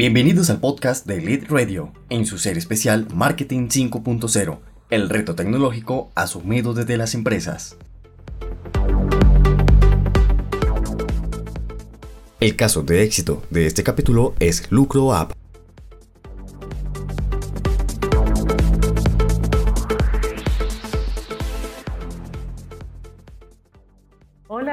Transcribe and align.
Bienvenidos 0.00 0.48
al 0.48 0.60
podcast 0.60 1.04
de 1.04 1.20
Lead 1.20 1.50
Radio, 1.50 1.92
en 2.08 2.24
su 2.24 2.38
serie 2.38 2.58
especial 2.58 3.06
Marketing 3.12 3.68
5.0, 3.68 4.58
el 4.88 5.10
reto 5.10 5.34
tecnológico 5.34 6.10
asumido 6.14 6.72
desde 6.72 6.96
las 6.96 7.14
empresas. 7.14 7.76
El 12.40 12.56
caso 12.56 12.82
de 12.82 13.02
éxito 13.02 13.42
de 13.50 13.66
este 13.66 13.82
capítulo 13.82 14.34
es 14.38 14.72
Lucro 14.72 15.12
App, 15.12 15.32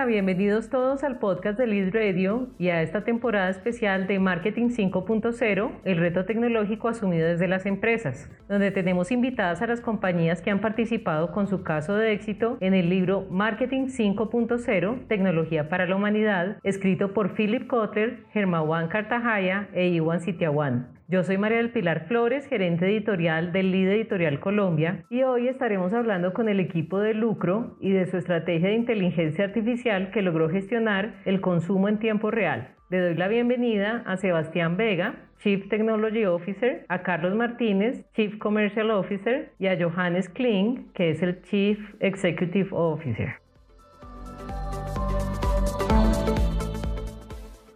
bienvenidos 0.07 0.69
todos 0.69 1.03
al 1.03 1.19
podcast 1.19 1.59
de 1.59 1.67
Lead 1.67 1.93
Radio 1.93 2.47
y 2.57 2.69
a 2.69 2.81
esta 2.81 3.03
temporada 3.03 3.49
especial 3.49 4.07
de 4.07 4.19
Marketing 4.19 4.69
5.0, 4.69 5.71
el 5.83 5.97
reto 5.97 6.23
tecnológico 6.23 6.87
asumido 6.87 7.27
desde 7.27 7.49
las 7.49 7.65
empresas, 7.65 8.29
donde 8.47 8.71
tenemos 8.71 9.11
invitadas 9.11 9.61
a 9.61 9.67
las 9.67 9.81
compañías 9.81 10.41
que 10.41 10.49
han 10.49 10.61
participado 10.61 11.33
con 11.33 11.47
su 11.47 11.61
caso 11.61 11.95
de 11.95 12.13
éxito 12.13 12.57
en 12.61 12.73
el 12.73 12.89
libro 12.89 13.27
Marketing 13.29 13.87
5.0, 13.87 15.07
Tecnología 15.07 15.67
para 15.67 15.85
la 15.85 15.97
Humanidad, 15.97 16.57
escrito 16.63 17.13
por 17.13 17.35
Philip 17.35 17.67
Kotler, 17.67 18.23
Germán 18.31 18.87
Cartajaya 18.87 19.67
e 19.73 19.89
Iwan 19.89 20.21
Sitiawan. 20.21 20.96
Yo 21.09 21.23
soy 21.23 21.37
María 21.37 21.59
del 21.59 21.69
Pilar 21.69 22.05
Flores, 22.09 22.45
gerente 22.47 22.85
editorial 22.85 23.53
del 23.53 23.71
Lead 23.71 23.93
Editorial 23.93 24.41
Colombia, 24.41 25.05
y 25.09 25.23
hoy 25.23 25.47
estaremos 25.47 25.93
hablando 25.93 26.33
con 26.33 26.49
el 26.49 26.59
equipo 26.59 26.99
de 26.99 27.13
Lucro 27.13 27.77
y 27.79 27.91
de 27.91 28.07
su 28.07 28.17
estrategia 28.17 28.67
de 28.67 28.75
inteligencia 28.75 29.45
artificial 29.45 30.11
que 30.11 30.21
logró 30.21 30.49
gestionar 30.49 31.21
el 31.23 31.39
consumo 31.39 31.87
en 31.87 31.99
tiempo 31.99 32.29
real. 32.29 32.75
Le 32.89 32.99
doy 32.99 33.15
la 33.15 33.29
bienvenida 33.29 34.03
a 34.05 34.17
Sebastián 34.17 34.75
Vega, 34.75 35.15
Chief 35.37 35.69
Technology 35.69 36.25
Officer, 36.25 36.83
a 36.89 37.03
Carlos 37.03 37.35
Martínez, 37.35 38.03
Chief 38.13 38.37
Commercial 38.37 38.91
Officer, 38.91 39.53
y 39.59 39.67
a 39.67 39.77
Johannes 39.81 40.27
Kling, 40.27 40.91
que 40.93 41.11
es 41.11 41.21
el 41.21 41.41
Chief 41.43 41.79
Executive 42.01 42.67
Officer. 42.71 43.35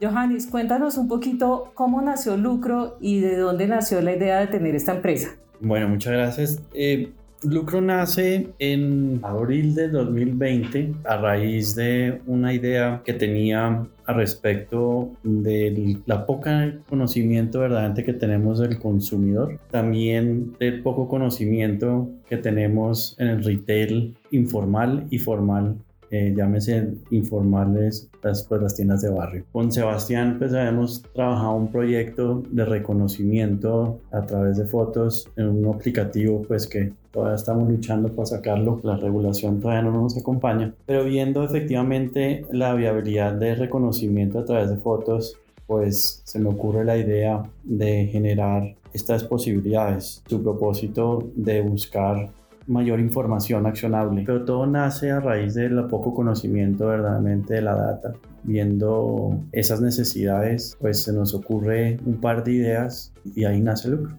Johannes, 0.02 0.48
cuéntanos 0.48 0.98
un 0.98 1.08
poquito 1.08 1.72
cómo 1.76 2.02
nació 2.02 2.36
Lucro 2.36 2.98
y 3.00 3.20
de 3.20 3.38
dónde 3.38 3.68
nació 3.68 4.02
la 4.02 4.16
idea 4.16 4.40
de 4.40 4.48
tener 4.48 4.76
esta 4.76 4.96
empresa. 4.96 5.38
Bueno, 5.60 5.90
muchas 5.90 6.14
gracias. 6.14 6.62
Eh, 6.74 7.12
Lucro 7.44 7.82
nace 7.82 8.50
en 8.60 9.20
abril 9.24 9.74
de 9.74 9.90
2020 9.90 10.94
a 11.06 11.18
raíz 11.18 11.76
de 11.76 12.22
una 12.28 12.54
idea 12.54 13.02
que 13.04 13.14
tenía 13.14 13.88
al 14.06 14.16
respecto 14.16 15.12
de 15.24 15.98
la 16.06 16.26
poca 16.26 16.74
conocimiento 16.88 17.60
verdaderamente 17.60 18.04
que 18.04 18.14
tenemos 18.14 18.60
del 18.60 18.80
consumidor, 18.80 19.60
también 19.72 20.54
del 20.60 20.82
poco 20.84 21.08
conocimiento 21.08 22.10
que 22.28 22.38
tenemos 22.38 23.16
en 23.20 23.28
el 23.28 23.44
retail 23.44 24.16
informal 24.30 25.08
y 25.10 25.18
formal 25.18 25.78
eh, 26.12 26.34
llámese 26.36 26.90
informales 27.10 28.10
las, 28.22 28.44
pues, 28.44 28.62
las 28.62 28.76
tiendas 28.76 29.02
de 29.02 29.10
barrio. 29.10 29.46
Con 29.52 29.72
Sebastián 29.72 30.36
pues 30.38 30.54
habíamos 30.54 31.04
trabajado 31.14 31.56
un 31.56 31.72
proyecto 31.72 32.44
de 32.52 32.66
reconocimiento 32.66 34.00
a 34.12 34.22
través 34.26 34.58
de 34.58 34.66
fotos 34.66 35.30
en 35.38 35.48
un 35.48 35.74
aplicativo 35.74 36.44
pues 36.48 36.68
que 36.68 36.92
todavía 37.12 37.36
estamos 37.36 37.70
luchando 37.70 38.10
para 38.10 38.26
sacarlo, 38.26 38.80
la 38.84 38.98
regulación 38.98 39.60
todavía 39.60 39.84
no 39.84 39.92
nos 39.92 40.18
acompaña, 40.18 40.74
pero 40.86 41.04
viendo 41.04 41.44
efectivamente 41.44 42.46
la 42.52 42.74
viabilidad 42.74 43.34
de 43.34 43.56
reconocimiento 43.56 44.40
a 44.40 44.46
través 44.46 44.70
de 44.70 44.78
fotos, 44.78 45.38
pues 45.68 46.22
se 46.26 46.40
me 46.40 46.50
ocurre 46.50 46.84
la 46.84 46.98
idea 46.98 47.44
de 47.64 48.08
generar 48.08 48.76
estas 48.94 49.24
posibilidades. 49.24 50.22
Su 50.28 50.44
propósito 50.44 51.30
de 51.36 51.62
buscar 51.62 52.30
mayor 52.68 53.00
información 53.00 53.66
accionable. 53.66 54.24
Pero 54.26 54.46
todo 54.46 54.66
nace 54.66 55.12
a 55.12 55.20
raíz 55.20 55.54
del 55.54 55.86
poco 55.88 56.14
conocimiento 56.14 56.88
verdaderamente 56.88 57.56
de 57.56 57.62
la 57.62 57.76
data. 57.76 58.14
Viendo 58.44 59.40
esas 59.52 59.82
necesidades, 59.82 60.78
pues 60.80 61.04
se 61.04 61.14
nos 61.14 61.34
ocurre 61.34 62.00
un 62.06 62.20
par 62.20 62.44
de 62.44 62.54
ideas 62.54 63.14
y 63.36 63.46
ahí 63.46 63.62
nace 63.62 63.90
el 63.90 63.96
lucro. 63.96 64.18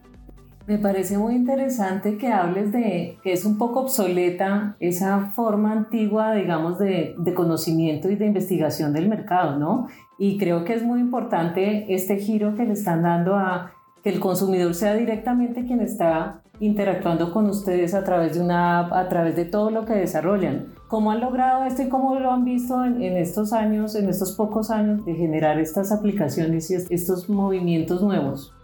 Me 0.66 0.78
parece 0.78 1.18
muy 1.18 1.34
interesante 1.34 2.16
que 2.16 2.28
hables 2.28 2.70
de 2.70 3.18
que 3.24 3.32
es 3.32 3.44
un 3.44 3.58
poco 3.58 3.80
obsoleta 3.80 4.76
esa 4.78 5.32
forma 5.32 5.72
antigua, 5.72 6.34
digamos, 6.34 6.78
de, 6.78 7.16
de, 7.18 7.34
conocimiento 7.34 8.08
y 8.08 8.14
de 8.14 8.26
investigación 8.26 8.92
del 8.92 9.08
mercado, 9.08 9.58
¿no? 9.58 9.88
Y 10.18 10.38
creo 10.38 10.64
que 10.64 10.74
es 10.74 10.84
muy 10.84 11.00
importante 11.00 11.92
este 11.92 12.18
giro 12.18 12.54
que 12.54 12.64
le 12.64 12.74
están 12.74 13.02
dando 13.02 13.34
a 13.34 13.72
que 14.04 14.10
el 14.10 14.20
consumidor 14.20 14.74
sea 14.74 14.94
directamente 14.94 15.64
quien 15.64 15.80
está 15.80 16.42
interactuando 16.62 17.32
con 17.32 17.46
ustedes 17.50 17.92
a 17.92 18.04
través 18.04 18.34
de 18.34 18.40
una 18.40 18.78
app, 18.78 18.92
a 18.92 19.08
través 19.08 19.34
de 19.34 19.44
todo 19.44 19.70
lo 19.70 19.84
que 19.84 19.94
desarrollan. 19.94 20.74
¿Cómo 20.86 21.10
han 21.10 21.20
logrado 21.20 21.64
esto 21.64 21.82
y 21.82 21.88
cómo 21.88 22.14
lo 22.20 22.30
han 22.30 22.44
visto 22.44 22.84
en, 22.84 23.02
en, 23.02 23.16
estos 23.16 23.52
años, 23.52 23.96
en 23.96 24.08
estos 24.08 24.32
pocos 24.32 24.70
años 24.70 25.04
de 25.04 25.14
generar 25.14 25.58
estas 25.58 25.90
aplicaciones 25.90 26.70
y 26.70 26.74
estos 26.94 27.28
movimientos 27.28 28.00
nuevos? 28.00 28.54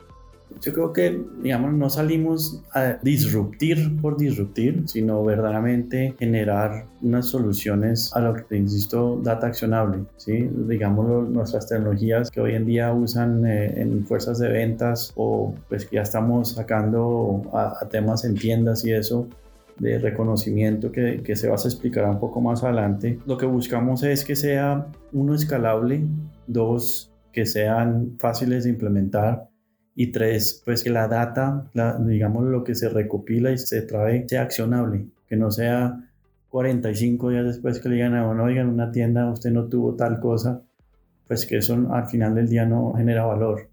Yo 0.61 0.73
creo 0.73 0.93
que, 0.93 1.23
digamos, 1.43 1.73
no 1.73 1.91
salimos 1.91 2.63
a 2.73 2.99
disruptir 3.03 4.01
por 4.01 4.17
disruptir, 4.17 4.85
sino 4.87 5.25
verdaderamente 5.25 6.15
generar 6.19 6.87
unas 7.03 7.27
soluciones 7.27 8.15
a 8.15 8.21
lo 8.21 8.35
que, 8.35 8.57
insisto, 8.57 9.21
data 9.23 9.47
accionable, 9.47 10.05
¿sí? 10.17 10.49
Digamos, 10.69 11.29
nuestras 11.29 11.69
tecnologías 11.69 12.31
que 12.31 12.41
hoy 12.41 12.55
en 12.55 12.67
día 12.67 12.93
usan 12.93 13.47
eh, 13.47 13.81
en 13.81 14.07
fuerzas 14.07 14.39
de 14.39 14.49
ventas 14.49 15.13
o 15.17 15.55
pues 15.69 15.87
que 15.87 15.97
ya 15.97 16.03
estamos 16.03 16.53
sacando 16.53 17.43
a, 17.53 17.87
temas 17.89 18.25
en 18.25 18.35
tiendas 18.35 18.85
y 18.85 18.93
eso, 18.93 19.29
de 19.79 19.99
reconocimiento 19.99 20.91
que, 20.91 21.23
que, 21.23 21.37
se 21.37 21.49
va 21.49 21.55
a 21.55 21.59
explicar 21.59 22.05
un 22.11 22.19
poco 22.19 22.41
más 22.41 22.65
adelante. 22.65 23.19
Lo 23.27 23.39
que 23.39 23.47
buscamos 23.47 24.03
es 24.03 24.25
que 24.25 24.35
sea, 24.35 24.89
uno, 25.13 25.35
escalable, 25.35 26.05
dos, 26.49 27.13
que 27.33 27.47
sean 27.47 28.17
fáciles 28.19 28.65
de 28.65 28.71
implementar 28.71 29.49
y 30.01 30.13
tres, 30.13 30.63
pues 30.65 30.85
que 30.85 30.91
la 30.91 31.09
data, 31.09 31.69
digamos 32.07 32.45
lo 32.45 32.63
que 32.63 32.77
se 32.77 32.89
recopila 32.89 33.51
y 33.51 33.59
se 33.59 33.83
trae, 33.83 34.29
sea 34.29 34.43
accionable, 34.43 35.07
que 35.29 35.35
no 35.35 35.51
sea 35.51 36.09
45 36.51 37.31
días 37.31 37.45
después 37.45 37.81
que 37.81 37.89
le 37.89 37.97
digan 37.97 38.15
a 38.15 38.29
uno, 38.29 38.45
oigan, 38.45 38.69
una 38.69 38.93
tienda 38.93 39.29
usted 39.29 39.51
no 39.51 39.65
tuvo 39.65 39.97
tal 39.97 40.21
cosa, 40.21 40.63
pues 41.27 41.47
que 41.47 41.57
eso 41.57 41.75
al 41.91 42.07
final 42.07 42.37
del 42.37 42.49
día 42.49 42.65
no 42.65 42.93
genera 42.95 43.25
valor. 43.25 43.71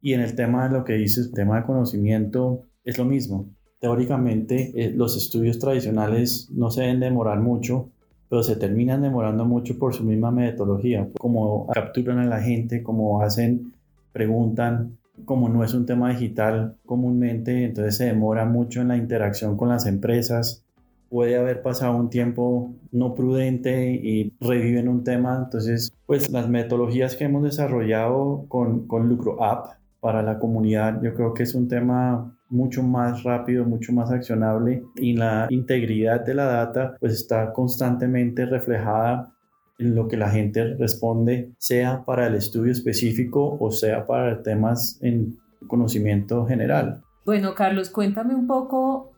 Y 0.00 0.12
en 0.12 0.20
el 0.20 0.36
tema 0.36 0.68
de 0.68 0.78
lo 0.78 0.84
que 0.84 0.92
dices, 0.92 1.32
tema 1.32 1.56
de 1.56 1.66
conocimiento, 1.66 2.62
es 2.84 2.96
lo 2.96 3.04
mismo. 3.04 3.48
Teóricamente, 3.80 4.70
eh, 4.76 4.92
los 4.94 5.16
estudios 5.16 5.58
tradicionales 5.58 6.48
no 6.52 6.70
se 6.70 6.82
deben 6.82 7.00
demorar 7.00 7.40
mucho, 7.40 7.90
pero 8.28 8.44
se 8.44 8.54
terminan 8.54 9.02
demorando 9.02 9.44
mucho 9.44 9.76
por 9.76 9.92
su 9.92 10.04
misma 10.04 10.30
metodología, 10.30 11.08
como 11.18 11.66
capturan 11.66 12.20
a 12.20 12.26
la 12.26 12.40
gente, 12.40 12.84
como 12.84 13.22
hacen, 13.22 13.72
preguntan, 14.12 14.97
como 15.24 15.48
no 15.48 15.64
es 15.64 15.74
un 15.74 15.86
tema 15.86 16.10
digital 16.10 16.76
comúnmente, 16.86 17.64
entonces 17.64 17.96
se 17.96 18.06
demora 18.06 18.44
mucho 18.44 18.80
en 18.80 18.88
la 18.88 18.96
interacción 18.96 19.56
con 19.56 19.68
las 19.68 19.86
empresas. 19.86 20.64
Puede 21.08 21.38
haber 21.38 21.62
pasado 21.62 21.96
un 21.96 22.10
tiempo 22.10 22.74
no 22.92 23.14
prudente 23.14 23.92
y 23.92 24.34
reviven 24.40 24.88
un 24.88 25.04
tema. 25.04 25.40
Entonces, 25.44 25.92
pues 26.06 26.30
las 26.30 26.48
metodologías 26.48 27.16
que 27.16 27.24
hemos 27.24 27.42
desarrollado 27.42 28.44
con, 28.48 28.86
con 28.86 29.08
Lucro 29.08 29.42
App 29.42 29.78
para 30.00 30.22
la 30.22 30.38
comunidad, 30.38 31.00
yo 31.02 31.14
creo 31.14 31.34
que 31.34 31.42
es 31.44 31.54
un 31.54 31.66
tema 31.66 32.36
mucho 32.50 32.82
más 32.82 33.24
rápido, 33.24 33.64
mucho 33.64 33.92
más 33.92 34.10
accionable 34.10 34.84
y 34.96 35.14
la 35.14 35.46
integridad 35.50 36.24
de 36.24 36.34
la 36.34 36.44
data 36.44 36.96
pues 36.98 37.12
está 37.14 37.52
constantemente 37.52 38.46
reflejada 38.46 39.34
lo 39.78 40.08
que 40.08 40.16
la 40.16 40.30
gente 40.30 40.74
responde, 40.74 41.52
sea 41.58 42.04
para 42.04 42.26
el 42.26 42.34
estudio 42.34 42.72
específico 42.72 43.56
o 43.60 43.70
sea 43.70 44.06
para 44.06 44.42
temas 44.42 44.98
en 45.00 45.38
conocimiento 45.66 46.46
general. 46.46 47.02
Bueno, 47.24 47.54
Carlos, 47.54 47.88
cuéntame 47.90 48.34
un 48.34 48.46
poco 48.46 49.12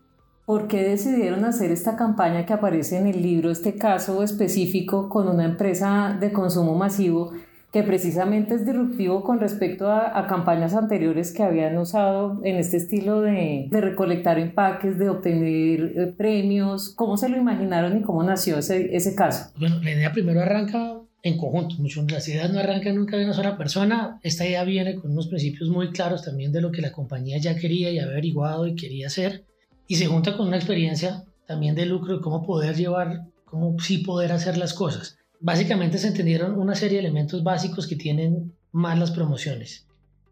por 0.44 0.66
qué 0.66 0.82
decidieron 0.82 1.44
hacer 1.44 1.70
esta 1.70 1.96
campaña 1.96 2.44
que 2.44 2.52
aparece 2.52 2.98
en 2.98 3.06
el 3.06 3.22
libro, 3.22 3.50
este 3.50 3.76
caso 3.76 4.22
específico 4.22 5.08
con 5.08 5.28
una 5.28 5.44
empresa 5.44 6.16
de 6.18 6.32
consumo 6.32 6.74
masivo 6.74 7.32
que 7.72 7.82
precisamente 7.84 8.54
es 8.54 8.66
disruptivo 8.66 9.22
con 9.22 9.38
respecto 9.38 9.90
a, 9.90 10.26
campañas 10.26 10.74
anteriores 10.74 11.32
que 11.32 11.42
habían 11.42 11.78
usado 11.78 12.40
en 12.44 12.56
este 12.56 12.76
estilo 12.76 13.20
de, 13.20 13.68
de 13.70 13.80
recolectar 13.80 14.38
empaques, 14.38 14.98
de 14.98 15.08
obtener 15.08 15.92
eh, 15.96 16.14
premios. 16.16 16.92
¿Cómo 16.96 17.16
se 17.16 17.28
lo 17.28 17.36
imaginaron 17.36 17.98
y 17.98 18.02
cómo 18.02 18.22
nació 18.22 18.58
ese, 18.58 18.94
ese 18.94 19.14
caso? 19.14 19.52
Bueno, 19.58 19.80
la 19.82 19.92
idea 19.92 20.12
primero 20.12 20.40
arranca 20.40 21.00
en 21.22 21.36
conjunto, 21.36 21.76
las 22.08 22.28
ideas 22.28 22.50
no 22.50 22.60
arrancan 22.60 22.96
nunca 22.96 23.16
de 23.16 23.24
una 23.24 23.34
sola 23.34 23.58
persona, 23.58 24.18
esta 24.22 24.46
idea 24.46 24.64
viene 24.64 24.94
con 24.94 25.12
unos 25.12 25.28
principios 25.28 25.68
muy 25.68 25.90
claros 25.90 26.24
también 26.24 26.50
de 26.50 26.62
lo 26.62 26.72
que 26.72 26.80
la 26.80 26.92
compañía 26.92 27.36
ya 27.38 27.56
quería 27.56 27.90
y 27.90 27.98
había 27.98 28.10
averiguado 28.10 28.66
y 28.66 28.74
quería 28.74 29.08
hacer, 29.08 29.44
y 29.86 29.96
se 29.96 30.06
junta 30.06 30.36
con 30.36 30.48
una 30.48 30.56
experiencia 30.56 31.24
también 31.46 31.74
de 31.74 31.84
lucro 31.84 32.16
de 32.16 32.22
cómo 32.22 32.46
poder 32.46 32.74
llevar, 32.74 33.26
cómo 33.44 33.78
sí 33.80 33.98
poder 33.98 34.32
hacer 34.32 34.56
las 34.56 34.72
cosas. 34.72 35.18
Básicamente 35.40 35.96
se 35.96 36.08
entendieron 36.08 36.58
una 36.58 36.74
serie 36.74 36.98
de 36.98 37.04
elementos 37.04 37.42
básicos 37.42 37.86
que 37.86 37.96
tienen 37.96 38.52
más 38.72 38.98
las 38.98 39.10
promociones. 39.10 39.86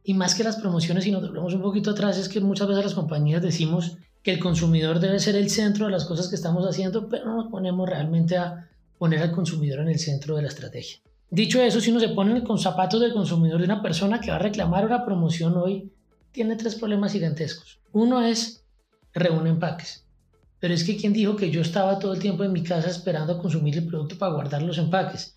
Y 0.05 0.12
más 0.12 0.34
que 0.34 0.44
las 0.44 0.56
promociones, 0.56 1.05
si 1.05 1.10
nos 1.10 1.22
volvemos 1.22 1.55
un 1.55 1.62
poquito 1.62 1.90
atrás, 1.90 2.19
es 2.19 2.28
que 2.28 2.40
muchas 2.40 2.69
veces 2.69 2.84
las 2.84 2.94
compañías 2.94 3.43
decimos 3.43 3.96
que 4.22 4.32
el 4.32 4.38
consumidor 4.38 5.00
debe 5.00 5.19
ser 5.19 5.37
el 5.37 5.49
centro 5.49 5.87
de 5.87 5.93
las 5.93 6.05
cosas 6.05 6.28
que 6.28 6.34
estamos 6.34 6.66
haciendo, 6.66 7.08
pero 7.08 7.25
no 7.25 7.37
nos 7.37 7.50
ponemos 7.50 7.88
realmente 7.88 8.37
a 8.37 8.69
poner 8.99 9.22
al 9.22 9.32
consumidor 9.32 9.81
en 9.81 9.88
el 9.88 9.99
centro 9.99 10.37
de 10.37 10.43
la 10.43 10.49
estrategia. 10.49 10.99
Dicho 11.31 11.62
eso, 11.62 11.81
si 11.81 11.90
uno 11.90 12.00
se 12.00 12.08
pone 12.11 12.43
con 12.44 12.58
zapatos 12.58 13.00
del 13.00 13.12
consumidor 13.12 13.58
de 13.58 13.64
una 13.64 13.82
persona 13.82 14.20
que 14.20 14.31
va 14.31 14.37
a 14.37 14.40
reclamar 14.40 14.84
una 14.84 15.04
promoción 15.04 15.56
hoy, 15.56 15.90
tiene 16.32 16.56
tres 16.56 16.75
problemas 16.75 17.12
gigantescos. 17.12 17.81
Uno 17.93 18.22
es 18.22 18.64
reúne 19.14 19.50
empaques. 19.50 20.04
Pero 20.60 20.75
es 20.75 20.84
que 20.84 20.96
quien 20.96 21.12
dijo 21.12 21.37
que 21.37 21.50
yo 21.50 21.60
estaba 21.60 21.99
todo 21.99 22.12
el 22.12 22.20
tiempo 22.20 22.44
en 22.44 22.52
mi 22.52 22.62
casa 22.62 22.88
esperando 22.88 23.34
a 23.34 23.38
consumir 23.38 23.76
el 23.76 23.87
producto 23.87 24.19
para 24.19 24.32
guardar 24.32 24.62
los 24.62 24.78
empaques. 24.78 25.37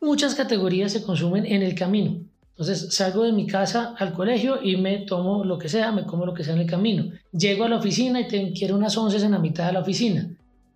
Muchas 0.00 0.34
categorías 0.34 0.92
se 0.92 1.02
consumen 1.02 1.46
en 1.46 1.62
el 1.62 1.74
camino. 1.74 2.24
Entonces 2.50 2.94
salgo 2.94 3.24
de 3.24 3.32
mi 3.32 3.46
casa 3.46 3.94
al 3.98 4.12
colegio 4.12 4.62
y 4.62 4.76
me 4.76 4.98
tomo 4.98 5.44
lo 5.44 5.58
que 5.58 5.70
sea, 5.70 5.92
me 5.92 6.04
como 6.04 6.26
lo 6.26 6.34
que 6.34 6.44
sea 6.44 6.54
en 6.54 6.60
el 6.60 6.66
camino. 6.66 7.10
Llego 7.32 7.64
a 7.64 7.68
la 7.70 7.76
oficina 7.76 8.20
y 8.20 8.52
quiero 8.52 8.76
unas 8.76 8.96
once 8.98 9.16
en 9.24 9.32
la 9.32 9.38
mitad 9.38 9.66
de 9.66 9.72
la 9.72 9.80
oficina. 9.80 10.28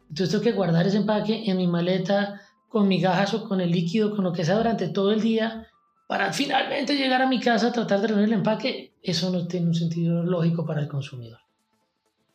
Entonces 0.09 0.31
tengo 0.31 0.43
que 0.43 0.53
guardar 0.53 0.87
ese 0.87 0.97
empaque 0.97 1.45
en 1.45 1.59
mi 1.59 1.67
maleta 1.67 2.41
con 2.69 2.89
migajas 2.89 3.35
o 3.35 3.47
con 3.47 3.61
el 3.61 3.71
líquido, 3.71 4.15
con 4.15 4.25
lo 4.25 4.33
que 4.33 4.45
sea 4.45 4.57
durante 4.57 4.89
todo 4.89 5.13
el 5.13 5.21
día 5.21 5.67
para 6.07 6.33
finalmente 6.33 6.97
llegar 6.97 7.23
a 7.23 7.29
mi 7.29 7.41
casa 7.41 7.69
a 7.69 7.73
tratar 7.73 8.01
de 8.01 8.09
reunir 8.09 8.27
el 8.27 8.35
empaque. 8.35 8.95
Eso 9.03 9.31
no 9.31 9.47
tiene 9.47 9.67
un 9.67 9.75
sentido 9.75 10.23
lógico 10.23 10.65
para 10.65 10.81
el 10.81 10.89
consumidor. 10.89 11.44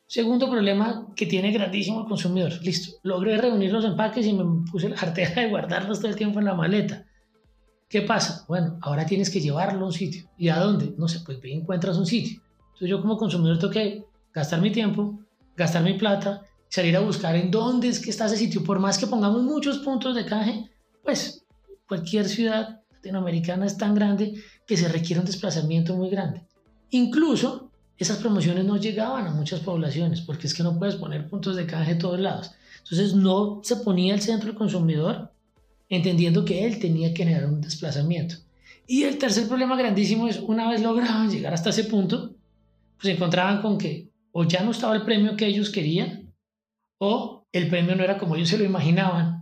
Segundo 0.09 0.49
problema 0.49 1.05
que 1.15 1.27
tiene 1.27 1.51
grandísimo 1.51 2.01
el 2.01 2.07
consumidor. 2.07 2.53
Listo, 2.63 2.97
logré 3.03 3.37
reunir 3.37 3.71
los 3.71 3.85
empaques 3.85 4.25
y 4.25 4.33
me 4.33 4.65
puse 4.65 4.89
la 4.89 4.95
cartera 4.95 5.39
de 5.39 5.49
guardarlos 5.49 5.99
todo 5.99 6.09
el 6.09 6.15
tiempo 6.15 6.39
en 6.39 6.45
la 6.45 6.55
maleta. 6.55 7.05
¿Qué 7.87 8.01
pasa? 8.01 8.43
Bueno, 8.47 8.79
ahora 8.81 9.05
tienes 9.05 9.29
que 9.29 9.39
llevarlo 9.39 9.83
a 9.83 9.85
un 9.85 9.93
sitio. 9.93 10.27
¿Y 10.35 10.49
a 10.49 10.57
dónde? 10.57 10.95
No 10.97 11.07
sé, 11.07 11.19
pues 11.23 11.37
encuentras 11.43 11.95
un 11.95 12.07
sitio. 12.07 12.41
Entonces 12.59 12.89
yo 12.89 13.01
como 13.01 13.17
consumidor 13.17 13.59
tengo 13.59 13.71
que 13.71 14.03
gastar 14.33 14.61
mi 14.61 14.71
tiempo, 14.71 15.19
gastar 15.55 15.83
mi 15.83 15.93
plata, 15.93 16.41
salir 16.69 16.97
a 16.97 17.01
buscar 17.01 17.35
en 17.35 17.51
dónde 17.51 17.89
es 17.89 17.99
que 17.99 18.09
está 18.09 18.25
ese 18.25 18.37
sitio. 18.37 18.63
Por 18.63 18.79
más 18.79 18.97
que 18.97 19.05
pongamos 19.05 19.43
muchos 19.43 19.77
puntos 19.77 20.15
de 20.15 20.25
canje, 20.25 20.71
pues 21.03 21.45
cualquier 21.87 22.27
ciudad 22.27 22.81
latinoamericana 22.93 23.67
es 23.67 23.77
tan 23.77 23.93
grande 23.93 24.33
que 24.65 24.75
se 24.75 24.87
requiere 24.87 25.19
un 25.19 25.27
desplazamiento 25.27 25.95
muy 25.95 26.09
grande. 26.09 26.47
Incluso 26.89 27.68
esas 27.99 28.17
promociones 28.17 28.65
no 28.65 28.77
llegaban 28.77 29.27
a 29.27 29.31
muchas 29.31 29.59
poblaciones 29.59 30.21
porque 30.21 30.47
es 30.47 30.53
que 30.53 30.63
no 30.63 30.79
puedes 30.79 30.95
poner 30.95 31.29
puntos 31.29 31.57
de 31.57 31.67
canje 31.67 31.91
en 31.91 31.99
todos 31.99 32.19
lados. 32.19 32.51
Entonces 32.79 33.13
no 33.13 33.59
se 33.63 33.75
ponía 33.75 34.13
el 34.13 34.21
centro 34.21 34.47
del 34.47 34.57
consumidor 34.57 35.31
entendiendo 35.89 36.45
que 36.45 36.65
él 36.65 36.79
tenía 36.79 37.13
que 37.13 37.23
generar 37.23 37.45
un 37.45 37.59
desplazamiento. 37.59 38.35
Y 38.87 39.03
el 39.03 39.17
tercer 39.17 39.47
problema 39.47 39.75
grandísimo 39.75 40.27
es, 40.27 40.39
una 40.39 40.69
vez 40.69 40.81
lograban 40.81 41.29
llegar 41.29 41.53
hasta 41.53 41.71
ese 41.71 41.83
punto, 41.83 42.35
pues 42.95 43.03
se 43.03 43.11
encontraban 43.11 43.61
con 43.61 43.77
que 43.77 44.09
o 44.31 44.45
ya 44.45 44.63
no 44.63 44.71
estaba 44.71 44.95
el 44.95 45.03
premio 45.03 45.35
que 45.35 45.47
ellos 45.47 45.69
querían, 45.69 46.33
o 46.99 47.45
el 47.51 47.67
premio 47.67 47.95
no 47.95 48.03
era 48.03 48.17
como 48.17 48.35
ellos 48.35 48.49
se 48.49 48.57
lo 48.57 48.63
imaginaban, 48.63 49.38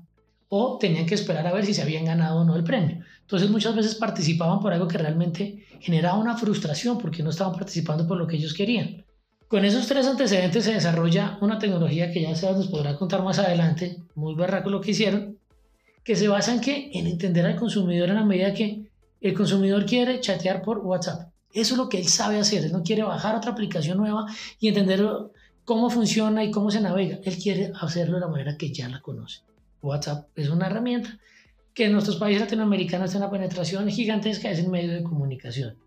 o 0.49 0.77
tenían 0.77 1.05
que 1.05 1.15
esperar 1.15 1.45
a 1.45 1.53
ver 1.53 1.65
si 1.65 1.73
se 1.73 1.81
habían 1.81 2.05
ganado 2.05 2.41
o 2.41 2.43
no 2.43 2.55
el 2.55 2.63
premio. 2.63 3.03
Entonces 3.21 3.49
muchas 3.49 3.75
veces 3.75 3.95
participaban 3.95 4.59
por 4.59 4.73
algo 4.73 4.87
que 4.87 4.97
realmente 4.97 5.65
generaba 5.79 6.17
una 6.17 6.37
frustración 6.37 6.97
porque 6.97 7.23
no 7.23 7.29
estaban 7.29 7.53
participando 7.53 8.07
por 8.07 8.17
lo 8.17 8.27
que 8.27 8.37
ellos 8.37 8.53
querían. 8.53 9.03
Con 9.47 9.63
esos 9.65 9.87
tres 9.87 10.05
antecedentes 10.07 10.65
se 10.65 10.73
desarrolla 10.73 11.37
una 11.41 11.57
tecnología 11.57 12.11
que 12.11 12.21
ya 12.21 12.35
se 12.35 12.51
nos 12.51 12.67
podrá 12.67 12.97
contar 12.97 13.23
más 13.23 13.39
adelante, 13.39 13.97
muy 14.15 14.35
berraco 14.35 14.69
lo 14.69 14.81
que 14.81 14.91
hicieron, 14.91 15.37
que 16.03 16.15
se 16.15 16.27
basa 16.27 16.53
en 16.53 16.61
en 16.65 17.07
entender 17.07 17.45
al 17.45 17.55
consumidor 17.55 18.09
en 18.09 18.15
la 18.15 18.25
medida 18.25 18.53
que 18.53 18.89
el 19.19 19.33
consumidor 19.33 19.85
quiere 19.85 20.19
chatear 20.19 20.61
por 20.61 20.79
WhatsApp. 20.79 21.31
Eso 21.53 21.73
es 21.73 21.77
lo 21.77 21.89
que 21.89 21.97
él 21.97 22.07
sabe 22.07 22.39
hacer. 22.39 22.65
Él 22.65 22.71
no 22.71 22.83
quiere 22.83 23.03
bajar 23.03 23.35
otra 23.35 23.51
aplicación 23.51 23.97
nueva 23.97 24.25
y 24.59 24.67
entender 24.67 25.05
cómo 25.65 25.89
funciona 25.89 26.43
y 26.43 26.51
cómo 26.51 26.69
se 26.71 26.81
navega. 26.81 27.19
Él 27.23 27.37
quiere 27.37 27.71
hacerlo 27.79 28.15
de 28.15 28.21
la 28.21 28.27
manera 28.27 28.57
que 28.57 28.71
ya 28.71 28.87
la 28.89 29.01
conoce. 29.01 29.41
WhatsApp 29.81 30.29
es 30.35 30.49
una 30.49 30.67
herramienta 30.67 31.19
que 31.73 31.85
en 31.85 31.93
nuestros 31.93 32.17
países 32.17 32.41
latinoamericanos 32.41 33.11
tiene 33.11 33.25
una 33.25 33.31
penetración 33.31 33.87
gigantesca, 33.89 34.49
es 34.49 34.59
el 34.59 34.69
medio 34.69 34.93
de 34.93 35.03
comunicación. 35.03 35.77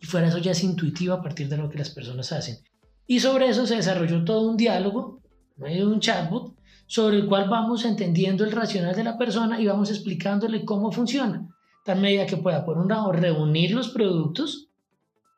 Y 0.00 0.06
fuera 0.06 0.28
eso 0.28 0.38
ya 0.38 0.52
es 0.52 0.62
intuitivo 0.62 1.14
a 1.14 1.22
partir 1.22 1.48
de 1.48 1.56
lo 1.56 1.68
que 1.68 1.78
las 1.78 1.90
personas 1.90 2.30
hacen. 2.30 2.58
Y 3.06 3.20
sobre 3.20 3.48
eso 3.48 3.66
se 3.66 3.76
desarrolló 3.76 4.24
todo 4.24 4.48
un 4.48 4.56
diálogo, 4.56 5.20
medio 5.56 5.88
de 5.88 5.94
un 5.94 6.00
chatbot, 6.00 6.54
sobre 6.86 7.16
el 7.16 7.26
cual 7.26 7.48
vamos 7.48 7.84
entendiendo 7.84 8.44
el 8.44 8.52
racional 8.52 8.94
de 8.94 9.04
la 9.04 9.18
persona 9.18 9.60
y 9.60 9.66
vamos 9.66 9.90
explicándole 9.90 10.64
cómo 10.64 10.92
funciona. 10.92 11.48
Tal 11.84 12.00
medida 12.00 12.26
que 12.26 12.36
pueda, 12.36 12.64
por 12.64 12.78
un 12.78 12.88
lado, 12.88 13.10
reunir 13.10 13.72
los 13.72 13.88
productos 13.88 14.68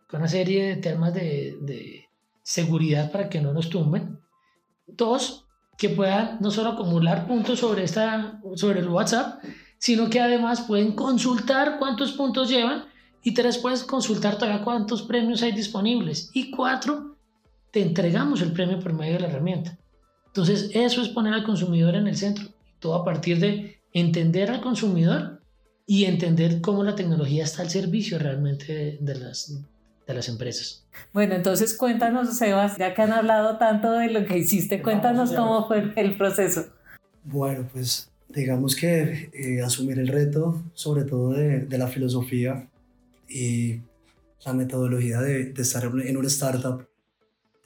con 0.08 0.20
una 0.20 0.28
serie 0.28 0.66
de 0.66 0.76
temas 0.76 1.14
de, 1.14 1.56
de 1.62 2.04
seguridad 2.42 3.10
para 3.10 3.28
que 3.28 3.40
no 3.40 3.52
nos 3.52 3.70
tumben. 3.70 4.18
Dos, 4.86 5.39
que 5.80 5.88
puedan 5.88 6.36
no 6.40 6.50
solo 6.50 6.72
acumular 6.72 7.26
puntos 7.26 7.60
sobre, 7.60 7.84
esta, 7.84 8.38
sobre 8.54 8.80
el 8.80 8.88
WhatsApp, 8.88 9.42
sino 9.78 10.10
que 10.10 10.20
además 10.20 10.60
pueden 10.60 10.92
consultar 10.92 11.78
cuántos 11.78 12.12
puntos 12.12 12.50
llevan. 12.50 12.84
Y 13.22 13.32
tres, 13.32 13.56
puedes 13.56 13.82
consultar 13.84 14.36
todavía 14.36 14.62
cuántos 14.62 15.00
premios 15.00 15.42
hay 15.42 15.52
disponibles. 15.52 16.30
Y 16.34 16.50
cuatro, 16.50 17.16
te 17.70 17.80
entregamos 17.80 18.42
el 18.42 18.52
premio 18.52 18.78
por 18.78 18.92
medio 18.92 19.14
de 19.14 19.20
la 19.20 19.28
herramienta. 19.28 19.78
Entonces, 20.26 20.70
eso 20.74 21.00
es 21.00 21.08
poner 21.08 21.32
al 21.32 21.44
consumidor 21.44 21.94
en 21.94 22.08
el 22.08 22.16
centro. 22.16 22.48
Todo 22.78 22.94
a 22.96 23.04
partir 23.04 23.40
de 23.40 23.78
entender 23.94 24.50
al 24.50 24.60
consumidor 24.60 25.40
y 25.86 26.04
entender 26.04 26.60
cómo 26.60 26.84
la 26.84 26.94
tecnología 26.94 27.44
está 27.44 27.62
al 27.62 27.70
servicio 27.70 28.18
realmente 28.18 28.98
de 29.00 29.14
las, 29.18 29.62
de 30.10 30.16
las 30.16 30.28
empresas. 30.28 30.84
Bueno, 31.12 31.34
entonces 31.34 31.74
cuéntanos, 31.74 32.36
Sebas, 32.36 32.76
ya 32.76 32.94
que 32.94 33.02
han 33.02 33.12
hablado 33.12 33.58
tanto 33.58 33.92
de 33.92 34.10
lo 34.10 34.26
que 34.26 34.38
hiciste, 34.38 34.82
cuéntanos 34.82 35.32
cómo 35.32 35.66
fue 35.66 35.92
el 35.96 36.16
proceso. 36.16 36.66
Bueno, 37.24 37.68
pues 37.72 38.10
digamos 38.28 38.76
que 38.76 39.30
eh, 39.32 39.62
asumir 39.62 39.98
el 39.98 40.08
reto, 40.08 40.62
sobre 40.74 41.04
todo 41.04 41.32
de, 41.32 41.60
de, 41.60 41.78
la 41.78 41.88
filosofía 41.88 42.68
y 43.28 43.80
la 44.44 44.52
metodología 44.52 45.20
de, 45.20 45.46
de 45.46 45.62
estar 45.62 45.84
en 45.84 46.16
una 46.16 46.28
startup, 46.28 46.86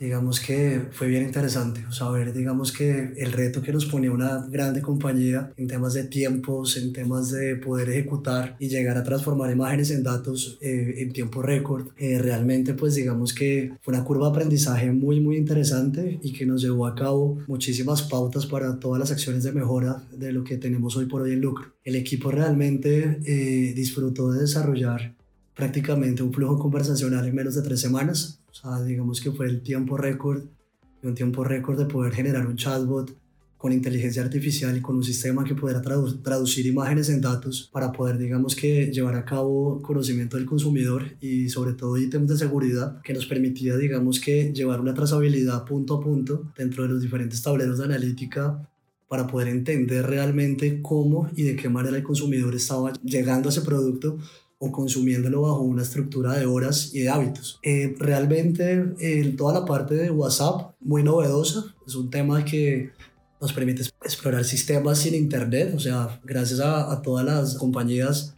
digamos 0.04 0.38
que 0.38 0.82
fue 0.92 1.06
bien 1.08 1.22
interesante, 1.22 1.84
o 1.88 2.14
digamos 2.32 2.72
que 2.72 3.14
el 3.16 3.32
reto 3.32 3.62
que 3.62 3.72
nos 3.72 3.86
ponía 3.86 4.12
una 4.12 4.46
grande 4.50 4.82
compañía 4.82 5.50
en 5.56 5.66
temas 5.66 5.94
de 5.94 6.04
tiempos, 6.04 6.76
en 6.76 6.92
temas 6.92 7.30
de 7.30 7.56
poder 7.56 7.88
ejecutar 7.88 8.56
y 8.58 8.68
llegar 8.68 8.98
a 8.98 9.02
transformar 9.02 9.50
imágenes 9.50 9.90
en 9.90 10.02
datos 10.02 10.58
eh, 10.60 10.96
en 10.98 11.12
tiempo 11.12 11.40
récord, 11.40 11.86
eh, 11.96 12.18
realmente 12.18 12.74
pues 12.74 12.94
digamos 12.94 13.32
que 13.32 13.72
fue 13.80 13.94
una 13.94 14.04
curva 14.04 14.26
de 14.26 14.32
aprendizaje 14.32 14.92
muy 14.92 15.20
muy 15.20 15.36
interesante 15.36 16.18
y 16.22 16.32
que 16.34 16.44
nos 16.44 16.60
llevó 16.60 16.86
a 16.86 16.94
cabo 16.94 17.38
muchísimas 17.46 18.02
pautas 18.02 18.44
para 18.44 18.78
todas 18.78 19.00
las 19.00 19.10
acciones 19.10 19.42
de 19.42 19.52
mejora 19.52 20.02
de 20.12 20.32
lo 20.32 20.44
que 20.44 20.58
tenemos 20.58 20.96
hoy 20.96 21.06
por 21.06 21.22
hoy 21.22 21.32
en 21.32 21.40
lucro. 21.40 21.72
El 21.82 21.96
equipo 21.96 22.30
realmente 22.30 23.20
eh, 23.24 23.72
disfrutó 23.74 24.32
de 24.32 24.42
desarrollar 24.42 25.14
prácticamente 25.54 26.22
un 26.22 26.32
flujo 26.32 26.58
conversacional 26.58 27.26
en 27.26 27.34
menos 27.34 27.54
de 27.54 27.62
tres 27.62 27.80
semanas 27.80 28.43
o 28.54 28.56
sea, 28.56 28.84
digamos 28.84 29.20
que 29.20 29.32
fue 29.32 29.46
el 29.46 29.62
tiempo 29.62 29.96
récord, 29.96 30.44
un 31.02 31.14
tiempo 31.14 31.42
récord 31.42 31.76
de 31.76 31.86
poder 31.86 32.12
generar 32.12 32.46
un 32.46 32.54
chatbot 32.54 33.12
con 33.56 33.72
inteligencia 33.72 34.22
artificial 34.22 34.76
y 34.76 34.80
con 34.80 34.96
un 34.96 35.02
sistema 35.02 35.42
que 35.42 35.54
pudiera 35.54 35.82
traducir 35.82 36.64
imágenes 36.66 37.08
en 37.08 37.20
datos 37.20 37.68
para 37.72 37.90
poder, 37.90 38.16
digamos 38.16 38.54
que, 38.54 38.92
llevar 38.92 39.16
a 39.16 39.24
cabo 39.24 39.82
conocimiento 39.82 40.36
del 40.36 40.46
consumidor 40.46 41.02
y 41.20 41.48
sobre 41.48 41.72
todo 41.72 41.98
ítems 41.98 42.28
de 42.28 42.36
seguridad 42.36 43.00
que 43.02 43.12
nos 43.12 43.26
permitía, 43.26 43.76
digamos 43.76 44.20
que, 44.20 44.52
llevar 44.52 44.80
una 44.80 44.94
trazabilidad 44.94 45.64
punto 45.64 45.94
a 45.94 46.00
punto 46.00 46.52
dentro 46.56 46.84
de 46.84 46.90
los 46.90 47.02
diferentes 47.02 47.42
tableros 47.42 47.78
de 47.78 47.84
analítica 47.86 48.68
para 49.08 49.26
poder 49.26 49.48
entender 49.48 50.06
realmente 50.06 50.80
cómo 50.80 51.28
y 51.34 51.42
de 51.42 51.56
qué 51.56 51.68
manera 51.68 51.96
el 51.96 52.02
consumidor 52.02 52.54
estaba 52.54 52.92
llegando 53.02 53.48
a 53.48 53.52
ese 53.52 53.62
producto 53.62 54.18
o 54.64 54.72
consumiéndolo 54.72 55.42
bajo 55.42 55.60
una 55.60 55.82
estructura 55.82 56.34
de 56.34 56.46
horas 56.46 56.94
y 56.94 57.00
de 57.00 57.08
hábitos. 57.10 57.58
Eh, 57.62 57.94
realmente 57.98 58.94
eh, 58.98 59.34
toda 59.36 59.60
la 59.60 59.64
parte 59.64 59.94
de 59.94 60.10
WhatsApp, 60.10 60.74
muy 60.80 61.02
novedosa, 61.02 61.74
es 61.86 61.94
un 61.94 62.10
tema 62.10 62.44
que 62.44 62.90
nos 63.40 63.52
permite 63.52 63.82
explorar 64.02 64.44
sistemas 64.44 64.98
sin 64.98 65.14
internet, 65.14 65.74
o 65.76 65.80
sea, 65.80 66.20
gracias 66.24 66.60
a, 66.60 66.90
a 66.90 67.02
todas 67.02 67.24
las 67.26 67.56
compañías 67.56 68.34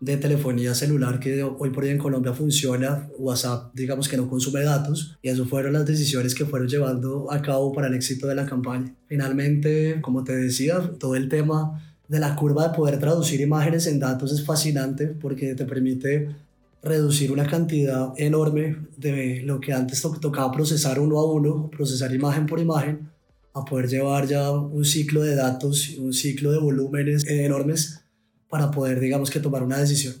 de 0.00 0.16
telefonía 0.16 0.74
celular 0.74 1.20
que 1.20 1.42
hoy 1.42 1.70
por 1.70 1.84
hoy 1.84 1.90
en 1.90 1.98
Colombia 1.98 2.32
funciona, 2.32 3.08
WhatsApp 3.18 3.70
digamos 3.74 4.08
que 4.08 4.16
no 4.16 4.28
consume 4.28 4.62
datos 4.62 5.18
y 5.22 5.28
eso 5.28 5.44
fueron 5.44 5.74
las 5.74 5.84
decisiones 5.84 6.34
que 6.34 6.46
fueron 6.46 6.68
llevando 6.68 7.30
a 7.30 7.42
cabo 7.42 7.70
para 7.72 7.88
el 7.88 7.94
éxito 7.94 8.26
de 8.26 8.34
la 8.34 8.46
campaña. 8.46 8.94
Finalmente, 9.06 10.00
como 10.00 10.24
te 10.24 10.34
decía, 10.34 10.92
todo 10.98 11.16
el 11.16 11.28
tema 11.28 11.89
de 12.10 12.18
la 12.18 12.34
curva 12.34 12.66
de 12.66 12.74
poder 12.74 12.98
traducir 12.98 13.40
imágenes 13.40 13.86
en 13.86 14.00
datos 14.00 14.32
es 14.32 14.44
fascinante 14.44 15.06
porque 15.06 15.54
te 15.54 15.64
permite 15.64 16.34
reducir 16.82 17.30
una 17.30 17.46
cantidad 17.46 18.12
enorme 18.16 18.78
de 18.96 19.42
lo 19.44 19.60
que 19.60 19.72
antes 19.72 20.04
tocaba 20.20 20.50
procesar 20.50 20.98
uno 20.98 21.20
a 21.20 21.32
uno, 21.32 21.70
procesar 21.70 22.12
imagen 22.12 22.46
por 22.46 22.58
imagen, 22.58 23.08
a 23.54 23.64
poder 23.64 23.88
llevar 23.88 24.26
ya 24.26 24.50
un 24.50 24.84
ciclo 24.84 25.22
de 25.22 25.36
datos, 25.36 25.90
un 25.98 26.12
ciclo 26.12 26.50
de 26.50 26.58
volúmenes 26.58 27.24
enormes 27.28 28.00
para 28.48 28.72
poder, 28.72 28.98
digamos 28.98 29.30
que, 29.30 29.38
tomar 29.38 29.62
una 29.62 29.78
decisión. 29.78 30.14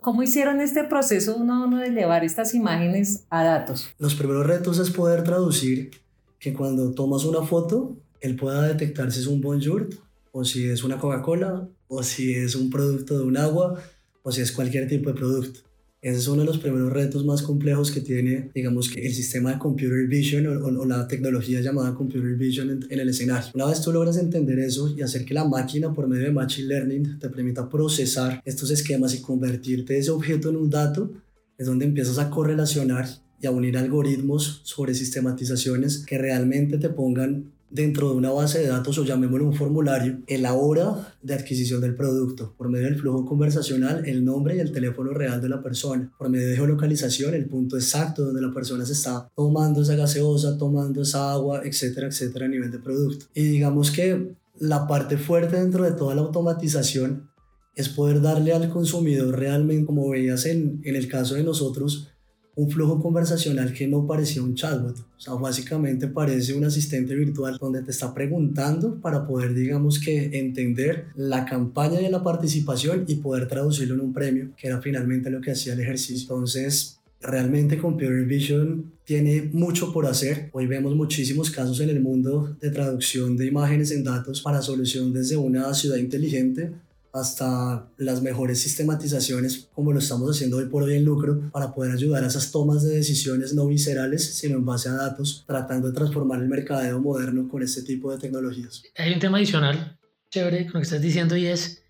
¿Cómo 0.00 0.22
hicieron 0.22 0.60
este 0.60 0.84
proceso 0.84 1.34
uno 1.34 1.54
a 1.54 1.66
uno 1.66 1.78
de 1.80 1.90
llevar 1.90 2.22
estas 2.22 2.54
imágenes 2.54 3.24
a 3.30 3.42
datos? 3.42 3.90
Los 3.98 4.14
primeros 4.14 4.46
retos 4.46 4.78
es 4.78 4.90
poder 4.90 5.24
traducir 5.24 5.90
que 6.38 6.52
cuando 6.52 6.92
tomas 6.92 7.24
una 7.24 7.42
foto, 7.42 7.96
él 8.20 8.36
pueda 8.36 8.62
detectar 8.62 9.10
si 9.10 9.18
es 9.18 9.26
un 9.26 9.40
bonjour 9.40 9.88
o 10.32 10.44
si 10.44 10.64
es 10.64 10.82
una 10.82 10.98
Coca-Cola 10.98 11.68
o 11.88 12.02
si 12.02 12.34
es 12.34 12.56
un 12.56 12.70
producto 12.70 13.18
de 13.18 13.24
un 13.24 13.36
agua 13.36 13.80
o 14.22 14.32
si 14.32 14.40
es 14.40 14.50
cualquier 14.52 14.88
tipo 14.88 15.10
de 15.10 15.16
producto. 15.16 15.60
Ese 16.00 16.18
es 16.18 16.26
uno 16.26 16.40
de 16.40 16.46
los 16.46 16.58
primeros 16.58 16.92
retos 16.92 17.24
más 17.24 17.42
complejos 17.42 17.92
que 17.92 18.00
tiene, 18.00 18.50
digamos, 18.52 18.88
que 18.88 19.06
el 19.06 19.14
sistema 19.14 19.52
de 19.52 19.58
computer 19.60 20.08
vision 20.08 20.48
o, 20.48 20.84
la 20.84 21.06
tecnología 21.06 21.60
llamada 21.60 21.94
computer 21.94 22.34
vision 22.34 22.70
en, 22.70 22.86
en, 22.90 22.98
el 22.98 23.08
escenario. 23.08 23.52
Una 23.54 23.66
vez 23.66 23.80
tú 23.82 23.92
logras 23.92 24.16
entender 24.16 24.58
eso 24.58 24.92
y 24.96 25.02
hacer 25.02 25.24
que 25.24 25.32
la 25.32 25.44
máquina 25.44 25.94
por 25.94 26.08
medio 26.08 26.24
de 26.24 26.32
machine 26.32 26.66
learning 26.66 27.20
te 27.20 27.28
permita 27.28 27.68
procesar 27.68 28.42
estos 28.44 28.72
esquemas 28.72 29.14
y 29.14 29.20
convertirte 29.20 29.96
ese 29.96 30.10
objeto 30.10 30.50
en 30.50 30.56
un 30.56 30.70
dato, 30.70 31.12
es 31.56 31.66
donde 31.66 31.84
empiezas 31.84 32.18
a 32.18 32.30
correlacionar 32.30 33.06
y 33.40 33.46
a 33.46 33.52
unir 33.52 33.78
algoritmos 33.78 34.60
sobre 34.64 34.94
sistematizaciones 34.94 35.98
que 35.98 36.18
realmente 36.18 36.78
te 36.78 36.88
pongan 36.88 37.51
dentro 37.72 38.10
de 38.10 38.16
una 38.16 38.30
base 38.30 38.58
de 38.58 38.68
datos 38.68 38.98
o 38.98 39.04
llamémoslo 39.04 39.46
un 39.46 39.54
formulario 39.54 40.18
en 40.26 40.42
la 40.42 40.52
hora 40.52 41.14
de 41.22 41.34
adquisición 41.34 41.80
del 41.80 41.94
producto, 41.94 42.54
por 42.56 42.68
medio 42.68 42.86
del 42.86 43.00
flujo 43.00 43.24
conversacional, 43.24 44.04
el 44.06 44.24
nombre 44.24 44.56
y 44.56 44.60
el 44.60 44.72
teléfono 44.72 45.12
real 45.12 45.40
de 45.40 45.48
la 45.48 45.62
persona, 45.62 46.12
por 46.18 46.28
medio 46.28 46.48
de 46.48 46.56
geolocalización, 46.56 47.34
el 47.34 47.46
punto 47.46 47.76
exacto 47.76 48.24
donde 48.24 48.42
la 48.42 48.52
persona 48.52 48.84
se 48.84 48.92
está 48.92 49.28
tomando 49.34 49.82
esa 49.82 49.96
gaseosa, 49.96 50.58
tomando 50.58 51.02
esa 51.02 51.32
agua, 51.32 51.62
etcétera, 51.64 52.08
etcétera, 52.08 52.44
a 52.44 52.48
nivel 52.48 52.70
de 52.70 52.78
producto. 52.78 53.26
Y 53.34 53.44
digamos 53.44 53.90
que 53.90 54.34
la 54.58 54.86
parte 54.86 55.16
fuerte 55.16 55.56
dentro 55.56 55.84
de 55.84 55.92
toda 55.92 56.14
la 56.14 56.20
automatización 56.20 57.30
es 57.74 57.88
poder 57.88 58.20
darle 58.20 58.52
al 58.52 58.68
consumidor 58.68 59.38
realmente, 59.38 59.86
como 59.86 60.10
veías 60.10 60.44
en, 60.44 60.82
en 60.84 60.94
el 60.94 61.08
caso 61.08 61.36
de 61.36 61.42
nosotros, 61.42 62.11
un 62.54 62.70
flujo 62.70 63.00
conversacional 63.00 63.72
que 63.72 63.88
no 63.88 64.06
parecía 64.06 64.42
un 64.42 64.54
chatbot. 64.54 64.98
O 64.98 65.20
sea, 65.20 65.34
básicamente 65.34 66.08
parece 66.08 66.54
un 66.54 66.64
asistente 66.64 67.14
virtual 67.14 67.56
donde 67.58 67.82
te 67.82 67.90
está 67.90 68.12
preguntando 68.12 69.00
para 69.00 69.26
poder, 69.26 69.54
digamos 69.54 69.98
que, 69.98 70.38
entender 70.38 71.06
la 71.14 71.44
campaña 71.44 72.00
de 72.00 72.10
la 72.10 72.22
participación 72.22 73.04
y 73.08 73.16
poder 73.16 73.48
traducirlo 73.48 73.94
en 73.94 74.00
un 74.00 74.12
premio, 74.12 74.50
que 74.56 74.68
era 74.68 74.80
finalmente 74.80 75.30
lo 75.30 75.40
que 75.40 75.52
hacía 75.52 75.72
el 75.72 75.80
ejercicio. 75.80 76.22
Entonces, 76.22 76.98
realmente 77.22 77.78
Computer 77.78 78.24
Vision 78.24 78.92
tiene 79.04 79.48
mucho 79.52 79.92
por 79.92 80.06
hacer. 80.06 80.50
Hoy 80.52 80.66
vemos 80.66 80.94
muchísimos 80.94 81.50
casos 81.50 81.80
en 81.80 81.88
el 81.88 82.00
mundo 82.00 82.56
de 82.60 82.70
traducción 82.70 83.36
de 83.36 83.46
imágenes 83.46 83.92
en 83.92 84.04
datos 84.04 84.42
para 84.42 84.60
solución 84.60 85.12
desde 85.12 85.36
una 85.36 85.72
ciudad 85.72 85.96
inteligente 85.96 86.72
hasta 87.12 87.88
las 87.98 88.22
mejores 88.22 88.60
sistematizaciones 88.62 89.68
como 89.74 89.92
lo 89.92 89.98
estamos 89.98 90.34
haciendo 90.34 90.56
hoy 90.56 90.66
por 90.66 90.82
hoy 90.82 90.94
en 90.94 91.04
lucro 91.04 91.50
para 91.52 91.74
poder 91.74 91.92
ayudar 91.92 92.24
a 92.24 92.28
esas 92.28 92.50
tomas 92.50 92.82
de 92.82 92.94
decisiones 92.96 93.52
no 93.54 93.66
viscerales 93.66 94.34
sino 94.34 94.56
en 94.56 94.64
base 94.64 94.88
a 94.88 94.92
datos 94.92 95.44
tratando 95.46 95.88
de 95.88 95.94
transformar 95.94 96.40
el 96.40 96.48
mercadeo 96.48 97.00
moderno 97.00 97.48
con 97.48 97.62
este 97.62 97.82
tipo 97.82 98.10
de 98.10 98.18
tecnologías. 98.18 98.82
Hay 98.96 99.12
un 99.12 99.20
tema 99.20 99.38
adicional 99.38 99.98
chévere 100.30 100.64
con 100.64 100.74
lo 100.74 100.80
que 100.80 100.84
estás 100.84 101.02
diciendo 101.02 101.36
y 101.36 101.46
es 101.46 101.82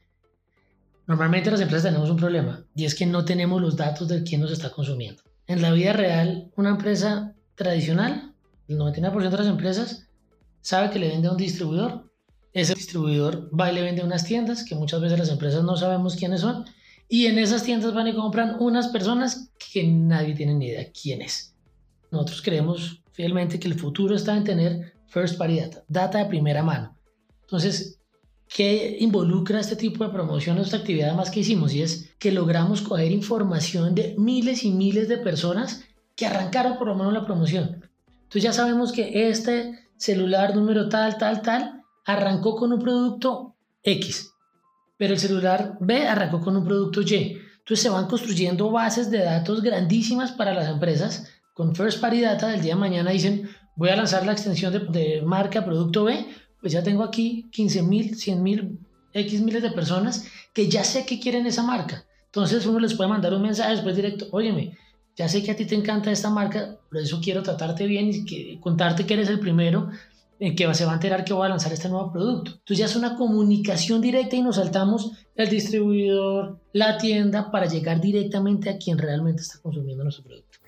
normalmente 1.06 1.52
las 1.52 1.60
empresas 1.60 1.84
tenemos 1.84 2.10
un 2.10 2.16
problema 2.16 2.64
y 2.74 2.84
es 2.84 2.96
que 2.96 3.06
no 3.06 3.24
tenemos 3.24 3.62
los 3.62 3.76
datos 3.76 4.08
de 4.08 4.24
quién 4.24 4.40
nos 4.40 4.50
está 4.50 4.70
consumiendo. 4.70 5.22
En 5.46 5.62
la 5.62 5.72
vida 5.72 5.92
real 5.92 6.50
una 6.56 6.70
empresa 6.70 7.36
tradicional, 7.54 8.34
el 8.66 8.76
99% 8.76 9.30
de 9.30 9.36
las 9.36 9.46
empresas 9.46 10.08
sabe 10.62 10.90
que 10.90 10.98
le 10.98 11.08
vende 11.08 11.28
a 11.28 11.32
un 11.32 11.36
distribuidor 11.36 12.11
ese 12.52 12.74
distribuidor 12.74 13.48
va 13.58 13.70
y 13.70 13.74
le 13.74 13.82
vende 13.82 14.04
unas 14.04 14.24
tiendas 14.24 14.64
que 14.64 14.74
muchas 14.74 15.00
veces 15.00 15.18
las 15.18 15.30
empresas 15.30 15.64
no 15.64 15.76
sabemos 15.76 16.16
quiénes 16.16 16.42
son 16.42 16.66
y 17.08 17.26
en 17.26 17.38
esas 17.38 17.62
tiendas 17.62 17.94
van 17.94 18.08
y 18.08 18.14
compran 18.14 18.56
unas 18.60 18.88
personas 18.88 19.50
que 19.72 19.84
nadie 19.86 20.34
tiene 20.34 20.54
ni 20.54 20.66
idea 20.66 20.90
quién 20.92 21.22
es. 21.22 21.54
Nosotros 22.10 22.42
creemos 22.42 23.02
fielmente 23.12 23.58
que 23.58 23.68
el 23.68 23.78
futuro 23.78 24.14
está 24.14 24.36
en 24.36 24.44
tener 24.44 24.94
first 25.08 25.36
party 25.36 25.60
data, 25.60 25.84
data 25.88 26.18
de 26.18 26.24
primera 26.26 26.62
mano. 26.62 26.96
Entonces, 27.42 27.98
¿qué 28.48 28.96
involucra 29.00 29.60
este 29.60 29.76
tipo 29.76 30.04
de 30.04 30.10
promoción, 30.10 30.58
esta 30.58 30.78
actividad 30.78 31.14
más 31.14 31.30
que 31.30 31.40
hicimos? 31.40 31.74
Y 31.74 31.82
es 31.82 32.14
que 32.18 32.32
logramos 32.32 32.80
coger 32.80 33.12
información 33.12 33.94
de 33.94 34.14
miles 34.18 34.64
y 34.64 34.70
miles 34.70 35.08
de 35.08 35.18
personas 35.18 35.84
que 36.16 36.26
arrancaron 36.26 36.78
por 36.78 36.86
lo 36.86 36.94
menos 36.94 37.12
la 37.12 37.26
promoción. 37.26 37.82
Entonces 38.08 38.42
ya 38.42 38.52
sabemos 38.52 38.92
que 38.92 39.28
este 39.28 39.78
celular 39.96 40.56
número 40.56 40.88
tal, 40.88 41.18
tal, 41.18 41.42
tal, 41.42 41.81
arrancó 42.04 42.56
con 42.56 42.72
un 42.72 42.80
producto 42.80 43.54
X, 43.82 44.32
pero 44.96 45.14
el 45.14 45.20
celular 45.20 45.76
B 45.80 46.06
arrancó 46.06 46.40
con 46.40 46.56
un 46.56 46.64
producto 46.64 47.02
Y. 47.02 47.38
Entonces 47.58 47.82
se 47.82 47.90
van 47.90 48.06
construyendo 48.06 48.70
bases 48.70 49.10
de 49.10 49.18
datos 49.18 49.62
grandísimas 49.62 50.32
para 50.32 50.52
las 50.52 50.68
empresas. 50.68 51.28
Con 51.54 51.76
First 51.76 52.00
Party 52.00 52.20
Data 52.20 52.48
del 52.48 52.62
día 52.62 52.74
de 52.74 52.80
mañana 52.80 53.10
dicen, 53.10 53.48
voy 53.76 53.90
a 53.90 53.96
lanzar 53.96 54.26
la 54.26 54.32
extensión 54.32 54.72
de, 54.90 55.22
marca 55.22 55.64
producto 55.64 56.04
B, 56.04 56.26
pues 56.60 56.72
ya 56.72 56.82
tengo 56.82 57.04
aquí 57.04 57.48
15 57.52 57.82
mil, 57.82 58.14
100 58.16 58.42
mil, 58.42 58.78
X 59.12 59.42
miles 59.42 59.62
de 59.62 59.70
personas 59.70 60.26
que 60.52 60.68
ya 60.68 60.84
sé 60.84 61.06
que 61.06 61.20
quieren 61.20 61.46
esa 61.46 61.62
marca. 61.62 62.04
Entonces 62.26 62.64
uno 62.66 62.78
les 62.78 62.94
puede 62.94 63.10
mandar 63.10 63.34
un 63.34 63.42
mensaje 63.42 63.72
después 63.72 63.94
directo, 63.94 64.26
óyeme, 64.32 64.76
ya 65.16 65.28
sé 65.28 65.42
que 65.42 65.50
a 65.50 65.56
ti 65.56 65.66
te 65.66 65.74
encanta 65.74 66.10
esta 66.10 66.30
marca, 66.30 66.78
por 66.88 66.98
eso 66.98 67.20
quiero 67.22 67.42
tratarte 67.42 67.86
bien 67.86 68.10
y 68.10 68.58
contarte 68.58 69.04
que 69.04 69.14
eres 69.14 69.28
el 69.28 69.38
primero 69.38 69.90
en 70.42 70.56
que 70.56 70.74
se 70.74 70.84
va 70.84 70.90
a 70.90 70.94
enterar 70.94 71.24
que 71.24 71.32
voy 71.32 71.46
a 71.46 71.50
lanzar 71.50 71.72
este 71.72 71.88
nuevo 71.88 72.10
producto. 72.10 72.50
Entonces 72.50 72.78
ya 72.78 72.86
es 72.86 72.96
una 72.96 73.16
comunicación 73.16 74.00
directa 74.00 74.34
y 74.34 74.42
nos 74.42 74.56
saltamos 74.56 75.12
el 75.36 75.48
distribuidor, 75.48 76.58
la 76.72 76.98
tienda, 76.98 77.52
para 77.52 77.66
llegar 77.66 78.00
directamente 78.00 78.68
a 78.68 78.76
quien 78.76 78.98
realmente 78.98 79.42
está 79.42 79.60
consumiendo 79.60 80.02
nuestro 80.02 80.24
producto. 80.24 80.58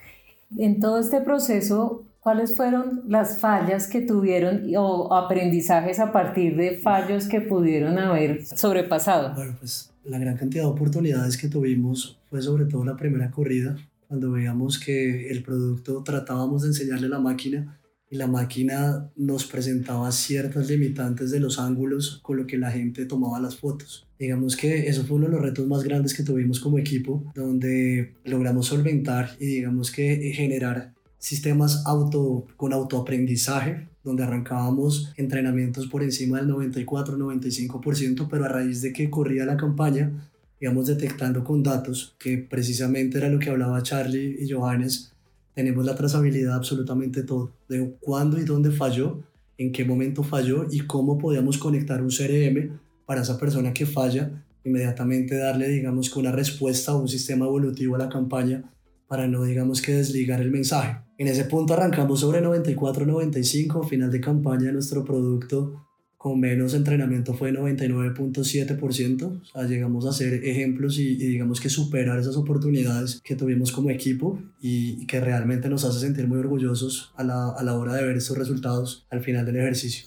En 0.56 0.78
todo 0.78 1.00
este 1.00 1.20
proceso, 1.22 2.04
¿cuáles 2.20 2.54
fueron 2.54 3.02
las 3.08 3.40
fallas 3.40 3.88
que 3.88 4.00
tuvieron 4.00 4.62
o 4.78 5.12
aprendizajes 5.12 5.98
a 5.98 6.12
partir 6.12 6.54
de 6.54 6.76
fallos 6.76 7.26
que 7.26 7.40
pudieron 7.40 7.98
haber 7.98 8.46
sobrepasado? 8.46 9.34
Bueno, 9.34 9.56
pues 9.58 9.92
la 10.04 10.20
gran 10.20 10.36
cantidad 10.36 10.62
de 10.62 10.70
oportunidades 10.70 11.36
que 11.36 11.48
tuvimos 11.48 12.16
fue 12.30 12.40
sobre 12.40 12.66
todo 12.66 12.84
la 12.84 12.94
primera 12.94 13.32
corrida, 13.32 13.76
cuando 14.06 14.30
veíamos 14.30 14.78
que 14.78 15.32
el 15.32 15.42
producto 15.42 16.04
tratábamos 16.04 16.62
de 16.62 16.68
enseñarle 16.68 17.06
a 17.06 17.10
la 17.10 17.18
máquina 17.18 17.80
y 18.11 18.16
la 18.16 18.26
máquina 18.26 19.11
nos 19.16 19.44
presentaba 19.46 20.12
ciertas 20.12 20.68
limitantes 20.68 21.30
de 21.30 21.40
los 21.40 21.58
ángulos 21.58 22.20
con 22.23 22.37
lo 22.37 22.46
que 22.46 22.58
la 22.58 22.70
gente 22.70 23.06
tomaba 23.06 23.40
las 23.40 23.56
fotos. 23.56 24.06
Digamos 24.18 24.56
que 24.56 24.88
eso 24.88 25.04
fue 25.04 25.16
uno 25.16 25.26
de 25.26 25.32
los 25.32 25.42
retos 25.42 25.66
más 25.66 25.82
grandes 25.82 26.14
que 26.14 26.23
tuvimos 26.23 26.61
como 26.61 26.78
equipo, 26.78 27.32
donde 27.34 28.14
logramos 28.25 28.66
solventar 28.66 29.37
y 29.40 29.46
digamos 29.46 29.90
que 29.90 30.32
generar 30.34 30.94
sistemas 31.18 31.82
auto, 31.87 32.46
con 32.56 32.73
autoaprendizaje, 32.75 33.88
donde 34.04 34.23
arrancábamos 34.23 35.14
entrenamientos 35.16 35.87
por 35.87 36.02
encima 36.02 36.37
del 36.38 36.50
94-95%, 36.50 38.28
pero 38.30 38.44
a 38.44 38.49
raíz 38.49 38.82
de 38.82 38.92
que 38.92 39.08
corría 39.08 39.46
la 39.46 39.56
campaña, 39.56 40.30
íbamos 40.61 40.87
detectando 40.87 41.42
con 41.42 41.62
datos, 41.62 42.14
que 42.18 42.37
precisamente 42.37 43.16
era 43.16 43.30
lo 43.30 43.38
que 43.38 43.49
hablaba 43.49 43.82
Charlie 43.82 44.37
y 44.38 44.50
Johannes, 44.50 45.13
tenemos 45.54 45.84
la 45.84 45.94
trazabilidad 45.94 46.54
absolutamente 46.54 47.23
todo, 47.23 47.52
de 47.68 47.96
cuándo 48.00 48.38
y 48.38 48.44
dónde 48.44 48.70
falló, 48.70 49.23
en 49.56 49.73
qué 49.73 49.84
momento 49.84 50.23
falló 50.23 50.66
y 50.70 50.80
cómo 50.80 51.16
podíamos 51.18 51.58
conectar 51.58 52.02
un 52.02 52.11
CRM 52.11 52.78
para 53.06 53.23
esa 53.23 53.38
persona 53.38 53.73
que 53.73 53.87
falla, 53.87 54.44
inmediatamente 54.64 55.37
darle, 55.37 55.68
digamos, 55.68 56.11
que 56.11 56.18
una 56.18 56.32
respuesta 56.32 56.94
o 56.94 57.00
un 57.00 57.08
sistema 57.08 57.46
evolutivo 57.46 57.94
a 57.94 57.99
la 57.99 58.08
campaña 58.08 58.70
para 59.06 59.28
no, 59.28 59.44
digamos, 59.44 59.80
que 59.80 59.92
desligar 59.92 60.40
el 60.40 60.50
mensaje. 60.50 60.99
En 61.18 61.28
ese 61.28 61.44
punto 61.44 61.75
arrancamos 61.75 62.20
sobre 62.20 62.42
94-95, 62.42 63.87
final 63.87 64.11
de 64.11 64.20
campaña 64.20 64.66
de 64.66 64.73
nuestro 64.73 65.04
producto 65.04 65.87
con 66.24 66.40
menos 66.40 66.72
entrenamiento 66.72 67.34
fue 67.34 67.52
99.7%. 67.52 69.42
O 69.42 69.44
sea, 69.44 69.64
llegamos 69.64 70.06
a 70.06 70.08
hacer 70.08 70.32
ejemplos 70.42 70.98
y, 70.98 71.16
digamos 71.16 71.60
que 71.60 71.68
superar 71.68 72.18
esas 72.18 72.38
oportunidades 72.38 73.20
que 73.22 73.36
tuvimos 73.36 73.70
como 73.72 73.90
equipo 73.90 74.38
y, 74.58 75.06
que 75.06 75.20
realmente 75.20 75.68
nos 75.68 75.84
hace 75.84 76.00
sentir 76.00 76.26
muy 76.26 76.38
orgullosos 76.38 77.12
a 77.16 77.24
la, 77.24 77.50
a 77.50 77.62
la, 77.62 77.78
hora 77.78 77.92
de 77.92 78.06
ver 78.06 78.16
esos 78.16 78.38
resultados 78.38 79.06
al 79.10 79.20
final 79.20 79.44
del 79.44 79.56
ejercicio. 79.56 80.06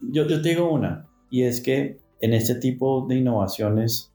Yo, 0.00 0.26
yo 0.26 0.40
te 0.40 0.48
digo 0.48 0.72
una, 0.72 1.06
y 1.28 1.42
es 1.42 1.60
que 1.60 1.98
en 2.22 2.32
este 2.32 2.54
tipo 2.54 3.06
de 3.06 3.16
innovaciones 3.16 4.14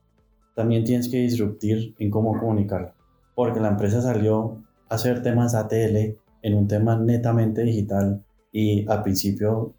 también 0.56 0.84
tienes 0.84 1.10
que 1.10 1.18
disruptir 1.18 1.94
en 2.00 2.10
cómo 2.10 2.40
comunicarlo. 2.40 2.96
Porque 3.36 3.60
la 3.60 3.70
empresa 3.70 4.02
salió 4.02 4.64
a 4.90 4.96
hacer 4.96 5.22
temas 5.22 5.54
ATL 5.54 6.18
en 6.42 6.56
un 6.56 6.68
tema 6.68 6.98
netamente 6.98 7.62
digital 7.62 8.26
y 8.52 8.90
al 8.90 9.04
principio 9.04 9.76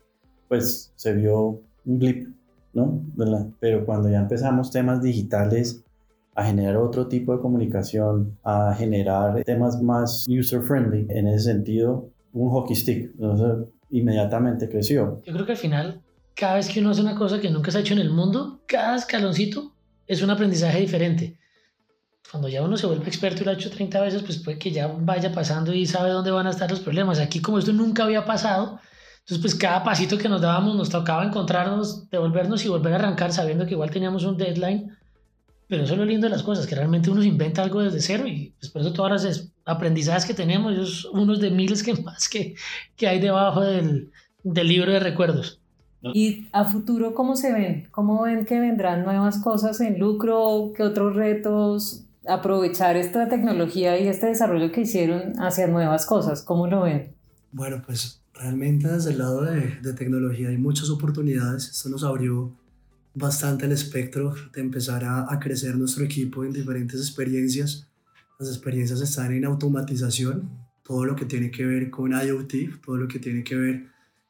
pues 0.49 0.93
se 0.97 1.13
vio 1.15 1.61
un 1.85 1.99
blip, 1.99 2.29
¿no? 2.73 3.03
Pero 3.61 3.85
cuando 3.85 4.11
ya 4.11 4.21
empezamos 4.21 4.71
temas 4.71 5.03
digitales, 5.03 5.83
a 6.37 6.45
generar 6.45 6.77
otro 6.77 7.07
tipo 7.07 7.35
de 7.35 7.41
comunicación, 7.41 8.37
a 8.45 8.75
generar 8.75 9.43
temas 9.45 9.83
más 9.83 10.27
user-friendly, 10.29 11.07
en 11.09 11.29
ese 11.29 11.45
sentido, 11.45 12.11
un 12.35 12.51
hockey 12.51 12.77
stick, 12.77 13.11
inmediatamente 13.91 14.69
creció. 14.69 15.23
Yo 15.25 15.33
creo 15.33 15.47
que 15.47 15.53
al 15.53 15.59
final, 15.59 16.03
cada 16.35 16.57
vez 16.57 16.69
que 16.69 16.81
uno 16.81 16.91
hace 16.91 17.01
una 17.01 17.17
cosa 17.17 17.41
que 17.41 17.51
nunca 17.51 17.71
se 17.71 17.79
ha 17.79 17.81
hecho 17.81 17.95
en 17.95 18.01
el 18.01 18.11
mundo, 18.11 18.61
cada 18.67 18.97
escaloncito 18.97 19.73
es 20.07 20.23
un 20.23 20.29
aprendizaje 20.29 20.79
diferente. 20.79 21.39
Cuando 22.31 22.49
ya 22.49 22.63
uno 22.63 22.77
se 22.77 22.87
vuelve 22.87 23.07
experto 23.07 23.41
y 23.41 23.45
lo 23.47 23.53
ha 23.53 23.55
hecho 23.55 23.71
30 23.71 24.01
veces, 24.03 24.23
pues 24.23 24.37
puede 24.43 24.59
que 24.59 24.73
ya 24.73 24.89
vaya 24.89 25.33
pasando 25.33 25.73
y 25.73 25.87
sabe 25.87 26.11
dónde 26.11 26.33
van 26.33 26.47
a 26.47 26.51
estar 26.51 26.71
los 26.71 26.81
problemas. 26.81 27.19
Aquí 27.19 27.41
como 27.41 27.59
esto 27.59 27.73
nunca 27.73 28.05
había 28.05 28.27
pasado, 28.27 28.79
entonces 29.27 29.43
pues 29.43 29.55
cada 29.57 29.83
pasito 29.83 30.17
que 30.19 30.29
nos 30.29 30.41
dábamos 30.41 30.77
nos 30.77 30.89
tocaba 30.89 31.25
encontrarnos, 31.25 32.09
devolvernos 32.11 32.65
y 32.65 32.69
volver 32.69 32.93
a 32.93 32.97
arrancar 32.97 33.33
sabiendo 33.33 33.67
que 33.67 33.73
igual 33.73 33.91
teníamos 33.91 34.23
un 34.23 34.37
deadline. 34.37 34.97
Pero 35.67 35.83
eso 35.83 35.95
es 35.95 35.99
lo 35.99 36.05
lindo 36.05 36.29
de 36.29 36.31
las 36.31 36.45
cosas, 36.45 36.65
que 36.65 36.77
realmente 36.77 37.11
uno 37.11 37.23
se 37.23 37.27
inventa 37.27 37.61
algo 37.61 37.83
desde 37.83 38.01
cero 38.01 38.29
y 38.29 38.55
pues 38.61 38.71
por 38.71 38.83
eso 38.83 38.93
todas 38.93 39.25
las 39.25 39.49
aprendizajes 39.65 40.27
que 40.27 40.35
tenemos, 40.35 40.75
esos 40.75 41.07
unos 41.07 41.41
de 41.41 41.51
miles 41.51 41.83
que 41.83 41.95
más 41.95 42.29
que, 42.29 42.55
que 42.95 43.09
hay 43.09 43.19
debajo 43.19 43.63
del, 43.63 44.13
del 44.45 44.69
libro 44.69 44.93
de 44.93 45.01
recuerdos. 45.01 45.59
¿Y 46.15 46.47
a 46.53 46.65
futuro 46.65 47.13
cómo 47.13 47.35
se 47.35 47.53
ven? 47.53 47.89
¿Cómo 47.91 48.23
ven 48.23 48.45
que 48.45 48.61
vendrán 48.61 49.03
nuevas 49.03 49.39
cosas 49.39 49.81
en 49.81 49.99
lucro? 49.99 50.71
¿Qué 50.77 50.85
otros 50.85 51.17
retos? 51.17 52.05
Aprovechar 52.29 52.97
esta 52.97 53.29
tecnología 53.29 53.99
y 53.99 54.07
este 54.07 54.27
desarrollo 54.27 54.71
que 54.71 54.83
hicieron 54.83 55.33
hacia 55.41 55.67
nuevas 55.67 56.07
cosas. 56.07 56.43
¿Cómo 56.43 56.69
lo 56.69 56.83
ven? 56.83 57.13
Bueno, 57.51 57.83
pues 57.85 58.23
realmente 58.39 58.89
desde 58.89 59.11
el 59.11 59.19
lado 59.19 59.43
de, 59.43 59.79
de 59.83 59.93
tecnología 59.93 60.49
hay 60.49 60.59
muchas 60.59 60.91
oportunidades. 60.91 61.71
Esto 61.71 61.89
nos 61.89 62.05
abrió 62.05 62.55
bastante 63.15 63.67
el 63.67 63.73
espectro 63.73 64.35
de 64.53 64.61
empezar 64.61 65.05
a, 65.05 65.33
a 65.33 65.39
crecer 65.41 65.77
nuestro 65.77 66.05
equipo 66.05 66.45
en 66.45 66.53
diferentes 66.53 67.01
experiencias. 67.01 67.89
Las 68.39 68.51
experiencias 68.51 69.01
están 69.01 69.33
en 69.33 69.47
automatización, 69.47 70.51
todo 70.83 71.05
lo 71.05 71.17
que 71.17 71.25
tiene 71.25 71.51
que 71.51 71.65
ver 71.65 71.91
con 71.91 72.13
IoT, 72.13 72.83
todo 72.85 72.97
lo 72.99 73.09
que 73.09 73.19
tiene 73.19 73.43
que 73.43 73.57
ver 73.57 73.87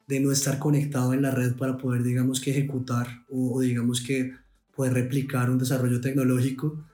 de 0.07 0.21
no 0.21 0.31
estar 0.31 0.59
conectado 0.59 1.13
en 1.13 1.23
la 1.23 1.33
red 1.33 1.55
para 1.57 1.77
poder, 1.77 2.05
digamos, 2.05 2.41
que 2.41 2.53
ejecutar 2.53 3.25
o, 3.29 3.55
o, 3.55 3.61
digamos 3.61 4.01
que 4.01 4.33
poder 4.75 4.95
replicar 4.95 5.51
un 5.51 5.59
desarrollo 5.59 6.01
tecnológico. 6.01 6.85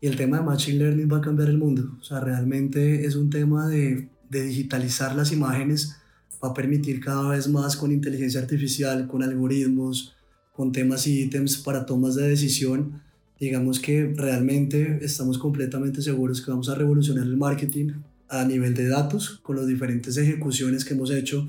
Y 0.00 0.06
el 0.06 0.16
tema 0.16 0.38
de 0.38 0.44
Machine 0.44 0.78
Learning 0.78 1.12
va 1.12 1.18
a 1.18 1.20
cambiar 1.20 1.48
el 1.48 1.58
mundo. 1.58 1.96
O 2.00 2.04
sea, 2.04 2.20
realmente 2.20 3.04
es 3.04 3.16
un 3.16 3.28
tema 3.28 3.66
de, 3.66 4.08
de 4.30 4.42
digitalizar 4.44 5.16
las 5.16 5.32
imágenes, 5.32 5.99
va 6.42 6.50
a 6.50 6.54
permitir 6.54 7.00
cada 7.00 7.30
vez 7.30 7.48
más 7.48 7.76
con 7.76 7.92
inteligencia 7.92 8.40
artificial, 8.40 9.06
con 9.06 9.22
algoritmos, 9.22 10.14
con 10.52 10.72
temas 10.72 11.06
y 11.06 11.22
ítems 11.22 11.58
para 11.58 11.86
tomas 11.86 12.14
de 12.14 12.28
decisión. 12.28 13.02
Digamos 13.38 13.80
que 13.80 14.12
realmente 14.16 14.98
estamos 15.02 15.38
completamente 15.38 16.02
seguros 16.02 16.42
que 16.42 16.50
vamos 16.50 16.68
a 16.68 16.74
revolucionar 16.74 17.24
el 17.24 17.36
marketing 17.36 17.92
a 18.28 18.44
nivel 18.44 18.74
de 18.74 18.88
datos 18.88 19.40
con 19.42 19.56
las 19.56 19.66
diferentes 19.66 20.16
ejecuciones 20.16 20.84
que 20.84 20.94
hemos 20.94 21.10
hecho 21.10 21.48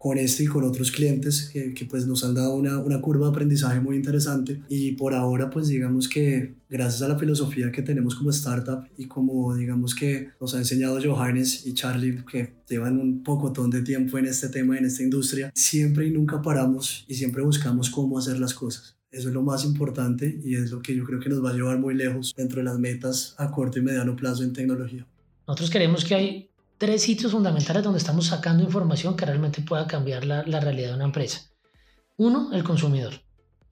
con 0.00 0.16
este 0.16 0.44
y 0.44 0.46
con 0.46 0.64
otros 0.64 0.90
clientes 0.90 1.50
que, 1.52 1.74
que, 1.74 1.84
pues 1.84 2.06
nos 2.06 2.24
han 2.24 2.32
dado 2.32 2.54
una, 2.54 2.78
una 2.78 3.02
curva 3.02 3.26
de 3.26 3.32
aprendizaje 3.32 3.80
muy 3.80 3.96
interesante 3.96 4.62
y 4.70 4.92
por 4.92 5.12
ahora 5.12 5.50
pues 5.50 5.68
digamos 5.68 6.08
que 6.08 6.54
gracias 6.70 7.02
a 7.02 7.08
la 7.08 7.18
filosofía 7.18 7.70
que 7.70 7.82
tenemos 7.82 8.14
como 8.14 8.30
startup 8.30 8.86
y 8.96 9.04
como 9.04 9.54
digamos 9.54 9.94
que 9.94 10.30
nos 10.40 10.54
ha 10.54 10.58
enseñado 10.58 10.98
Johannes 11.04 11.66
y 11.66 11.74
Charlie 11.74 12.24
que 12.24 12.54
llevan 12.66 12.98
un 12.98 13.22
pocotón 13.22 13.68
de 13.68 13.82
tiempo 13.82 14.16
en 14.16 14.24
este 14.24 14.48
tema, 14.48 14.78
en 14.78 14.86
esta 14.86 15.02
industria, 15.02 15.52
siempre 15.54 16.06
y 16.06 16.12
nunca 16.12 16.40
paramos 16.40 17.04
y 17.06 17.16
siempre 17.16 17.42
buscamos 17.42 17.90
cómo 17.90 18.18
hacer 18.18 18.40
las 18.40 18.54
cosas. 18.54 18.96
Eso 19.10 19.28
es 19.28 19.34
lo 19.34 19.42
más 19.42 19.66
importante 19.66 20.40
y 20.42 20.54
es 20.54 20.70
lo 20.70 20.80
que 20.80 20.96
yo 20.96 21.04
creo 21.04 21.20
que 21.20 21.28
nos 21.28 21.44
va 21.44 21.50
a 21.50 21.52
llevar 21.52 21.78
muy 21.78 21.94
lejos 21.94 22.32
dentro 22.34 22.60
de 22.60 22.64
las 22.64 22.78
metas 22.78 23.34
a 23.36 23.50
corto 23.50 23.78
y 23.78 23.82
mediano 23.82 24.16
plazo 24.16 24.44
en 24.44 24.54
tecnología. 24.54 25.06
Nosotros 25.46 25.68
queremos 25.68 26.06
que 26.06 26.14
hay 26.14 26.49
tres 26.80 27.02
sitios 27.02 27.32
fundamentales 27.32 27.82
donde 27.82 27.98
estamos 27.98 28.28
sacando 28.28 28.62
información 28.62 29.14
que 29.14 29.26
realmente 29.26 29.60
pueda 29.60 29.86
cambiar 29.86 30.24
la, 30.24 30.60
realidad 30.60 30.88
de 30.88 30.94
una 30.94 31.04
empresa. 31.04 31.42
Uno, 32.16 32.54
el 32.54 32.64
consumidor. 32.64 33.12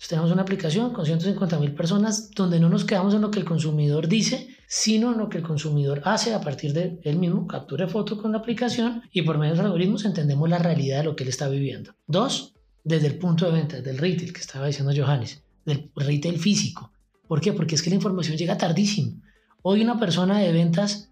Tenemos 0.07 0.31
una 0.31 0.43
aplicación 0.43 0.93
con 0.93 1.07
150 1.07 1.59
mil 1.59 1.75
personas 1.75 2.31
donde 2.33 2.61
no 2.61 2.69
nos 2.69 2.85
quedamos 2.85 3.15
en 3.15 3.23
lo 3.23 3.31
que 3.31 3.39
el 3.39 3.47
consumidor 3.47 4.09
dice, 4.09 4.49
sino 4.69 5.13
en 5.13 5.19
lo 5.19 5.31
que 5.31 5.39
el 5.39 5.43
consumidor 5.43 6.03
hace 6.05 6.35
a 6.35 6.43
partir 6.43 6.75
de 6.75 7.01
él 7.03 7.17
mismo, 7.17 7.47
capture 7.47 7.89
foto 7.89 8.21
con 8.21 8.33
la 8.33 8.39
aplicación 8.39 9.03
y 9.11 9.23
por 9.23 9.39
medio 9.39 9.55
de 9.55 9.63
algoritmos 9.63 10.05
entendemos 10.05 10.47
la 10.51 10.59
realidad 10.59 10.99
de 10.99 11.05
lo 11.05 11.17
que 11.17 11.23
él 11.23 11.31
está 11.31 11.49
viviendo. 11.49 11.95
Dos, 12.07 12.57
desde 12.85 13.07
el 13.07 13.17
punto 13.17 13.47
de 13.47 13.53
venta, 13.53 13.81
del 13.81 13.97
retail 13.97 14.35
que 14.35 14.41
estaba 14.41 14.67
diciendo 14.67 14.93
Johannes, 14.95 15.43
del 15.65 15.91
retail 15.97 16.39
físico. 16.39 16.93
¿Por 17.27 17.41
qué? 17.41 17.55
Porque 17.55 17.75
es 17.75 17.81
que 17.81 17.89
la 17.89 17.97
información 17.97 18.37
llega 18.37 18.59
tardísimo. 18.59 19.23
Hoy 19.63 19.81
una 19.81 19.99
persona 19.99 20.41
de 20.41 20.53
ventas 20.53 21.09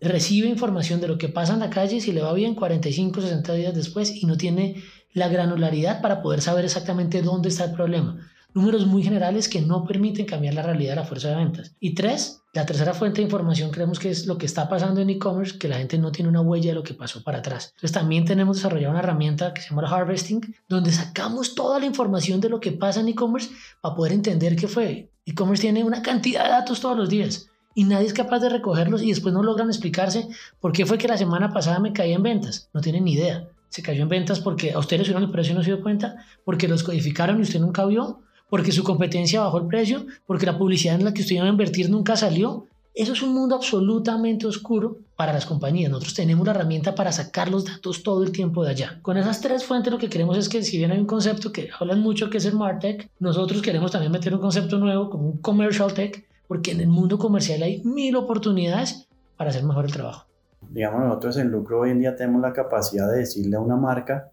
recibe 0.00 0.48
información 0.48 1.00
de 1.00 1.08
lo 1.08 1.18
que 1.18 1.28
pasa 1.28 1.54
en 1.54 1.60
la 1.60 1.70
calle, 1.70 2.00
si 2.00 2.12
le 2.12 2.22
va 2.22 2.32
bien, 2.32 2.54
45, 2.54 3.20
60 3.20 3.52
días 3.54 3.74
después, 3.74 4.14
y 4.14 4.26
no 4.26 4.36
tiene 4.36 4.82
la 5.12 5.28
granularidad 5.28 6.00
para 6.00 6.22
poder 6.22 6.40
saber 6.40 6.64
exactamente 6.64 7.22
dónde 7.22 7.48
está 7.48 7.64
el 7.64 7.72
problema. 7.72 8.18
Números 8.52 8.86
muy 8.86 9.04
generales 9.04 9.48
que 9.48 9.60
no 9.60 9.84
permiten 9.84 10.26
cambiar 10.26 10.54
la 10.54 10.62
realidad 10.62 10.92
de 10.92 10.96
la 10.96 11.04
fuerza 11.04 11.28
de 11.28 11.36
ventas. 11.36 11.76
Y 11.78 11.94
tres, 11.94 12.42
la 12.52 12.66
tercera 12.66 12.94
fuente 12.94 13.20
de 13.20 13.26
información 13.26 13.70
creemos 13.70 14.00
que 14.00 14.10
es 14.10 14.26
lo 14.26 14.38
que 14.38 14.46
está 14.46 14.68
pasando 14.68 15.00
en 15.00 15.10
e-commerce, 15.10 15.56
que 15.56 15.68
la 15.68 15.76
gente 15.76 15.98
no 15.98 16.10
tiene 16.10 16.30
una 16.30 16.40
huella 16.40 16.70
de 16.70 16.74
lo 16.74 16.82
que 16.82 16.94
pasó 16.94 17.22
para 17.22 17.38
atrás. 17.38 17.70
Entonces 17.74 17.92
también 17.92 18.24
tenemos 18.24 18.56
desarrollado 18.56 18.90
una 18.90 19.00
herramienta 19.00 19.54
que 19.54 19.62
se 19.62 19.70
llama 19.70 19.88
Harvesting, 19.88 20.56
donde 20.68 20.90
sacamos 20.90 21.54
toda 21.54 21.78
la 21.78 21.86
información 21.86 22.40
de 22.40 22.48
lo 22.48 22.58
que 22.58 22.72
pasa 22.72 23.00
en 23.00 23.08
e-commerce 23.08 23.50
para 23.80 23.94
poder 23.94 24.14
entender 24.14 24.56
qué 24.56 24.66
fue. 24.66 25.12
E-commerce 25.24 25.62
tiene 25.62 25.84
una 25.84 26.02
cantidad 26.02 26.42
de 26.42 26.50
datos 26.50 26.80
todos 26.80 26.96
los 26.96 27.08
días 27.08 27.49
y 27.74 27.84
nadie 27.84 28.06
es 28.06 28.12
capaz 28.12 28.40
de 28.40 28.48
recogerlos 28.48 29.02
y 29.02 29.08
después 29.08 29.32
no 29.32 29.42
logran 29.42 29.68
explicarse 29.68 30.28
por 30.60 30.72
qué 30.72 30.86
fue 30.86 30.98
que 30.98 31.08
la 31.08 31.18
semana 31.18 31.52
pasada 31.52 31.78
me 31.78 31.92
caí 31.92 32.12
en 32.12 32.22
ventas. 32.22 32.68
No 32.72 32.80
tienen 32.80 33.04
ni 33.04 33.12
idea. 33.12 33.48
Se 33.68 33.82
cayó 33.82 34.02
en 34.02 34.08
ventas 34.08 34.40
porque 34.40 34.72
a 34.72 34.78
usted 34.78 34.98
le 34.98 35.04
subieron 35.04 35.24
el 35.24 35.30
precio 35.30 35.52
y 35.52 35.56
no 35.56 35.62
se 35.62 35.70
dio 35.70 35.82
cuenta, 35.82 36.24
porque 36.44 36.66
los 36.66 36.82
codificaron 36.82 37.38
y 37.38 37.42
usted 37.42 37.60
nunca 37.60 37.86
vio, 37.86 38.20
porque 38.48 38.72
su 38.72 38.82
competencia 38.82 39.40
bajó 39.40 39.58
el 39.58 39.66
precio, 39.66 40.06
porque 40.26 40.46
la 40.46 40.58
publicidad 40.58 40.96
en 40.96 41.04
la 41.04 41.14
que 41.14 41.22
usted 41.22 41.36
iba 41.36 41.44
a 41.44 41.48
invertir 41.48 41.88
nunca 41.88 42.16
salió. 42.16 42.66
Eso 42.92 43.12
es 43.12 43.22
un 43.22 43.32
mundo 43.32 43.54
absolutamente 43.54 44.48
oscuro 44.48 44.98
para 45.14 45.32
las 45.32 45.46
compañías. 45.46 45.92
Nosotros 45.92 46.14
tenemos 46.14 46.44
la 46.44 46.52
herramienta 46.52 46.96
para 46.96 47.12
sacar 47.12 47.48
los 47.48 47.64
datos 47.64 48.02
todo 48.02 48.24
el 48.24 48.32
tiempo 48.32 48.64
de 48.64 48.70
allá. 48.70 48.98
Con 49.02 49.16
esas 49.16 49.40
tres 49.40 49.64
fuentes 49.64 49.92
lo 49.92 49.98
que 50.00 50.08
queremos 50.08 50.36
es 50.36 50.48
que 50.48 50.64
si 50.64 50.76
bien 50.76 50.90
hay 50.90 50.98
un 50.98 51.06
concepto 51.06 51.52
que 51.52 51.70
hablan 51.78 52.00
mucho 52.00 52.28
que 52.28 52.38
es 52.38 52.44
el 52.46 52.54
MarTech, 52.54 53.08
nosotros 53.20 53.62
queremos 53.62 53.92
también 53.92 54.10
meter 54.10 54.34
un 54.34 54.40
concepto 54.40 54.78
nuevo 54.78 55.08
como 55.08 55.28
un 55.28 55.38
Commercial 55.38 55.94
Tech, 55.94 56.26
porque 56.50 56.72
en 56.72 56.80
el 56.80 56.88
mundo 56.88 57.16
comercial 57.16 57.62
hay 57.62 57.80
mil 57.84 58.16
oportunidades 58.16 59.08
para 59.36 59.50
hacer 59.50 59.62
mejor 59.62 59.84
el 59.84 59.92
trabajo. 59.92 60.26
Digamos, 60.68 61.04
nosotros 61.04 61.36
en 61.36 61.48
Lucro 61.52 61.78
hoy 61.78 61.90
en 61.90 62.00
día 62.00 62.16
tenemos 62.16 62.42
la 62.42 62.52
capacidad 62.52 63.08
de 63.08 63.18
decirle 63.18 63.54
a 63.54 63.60
una 63.60 63.76
marca 63.76 64.32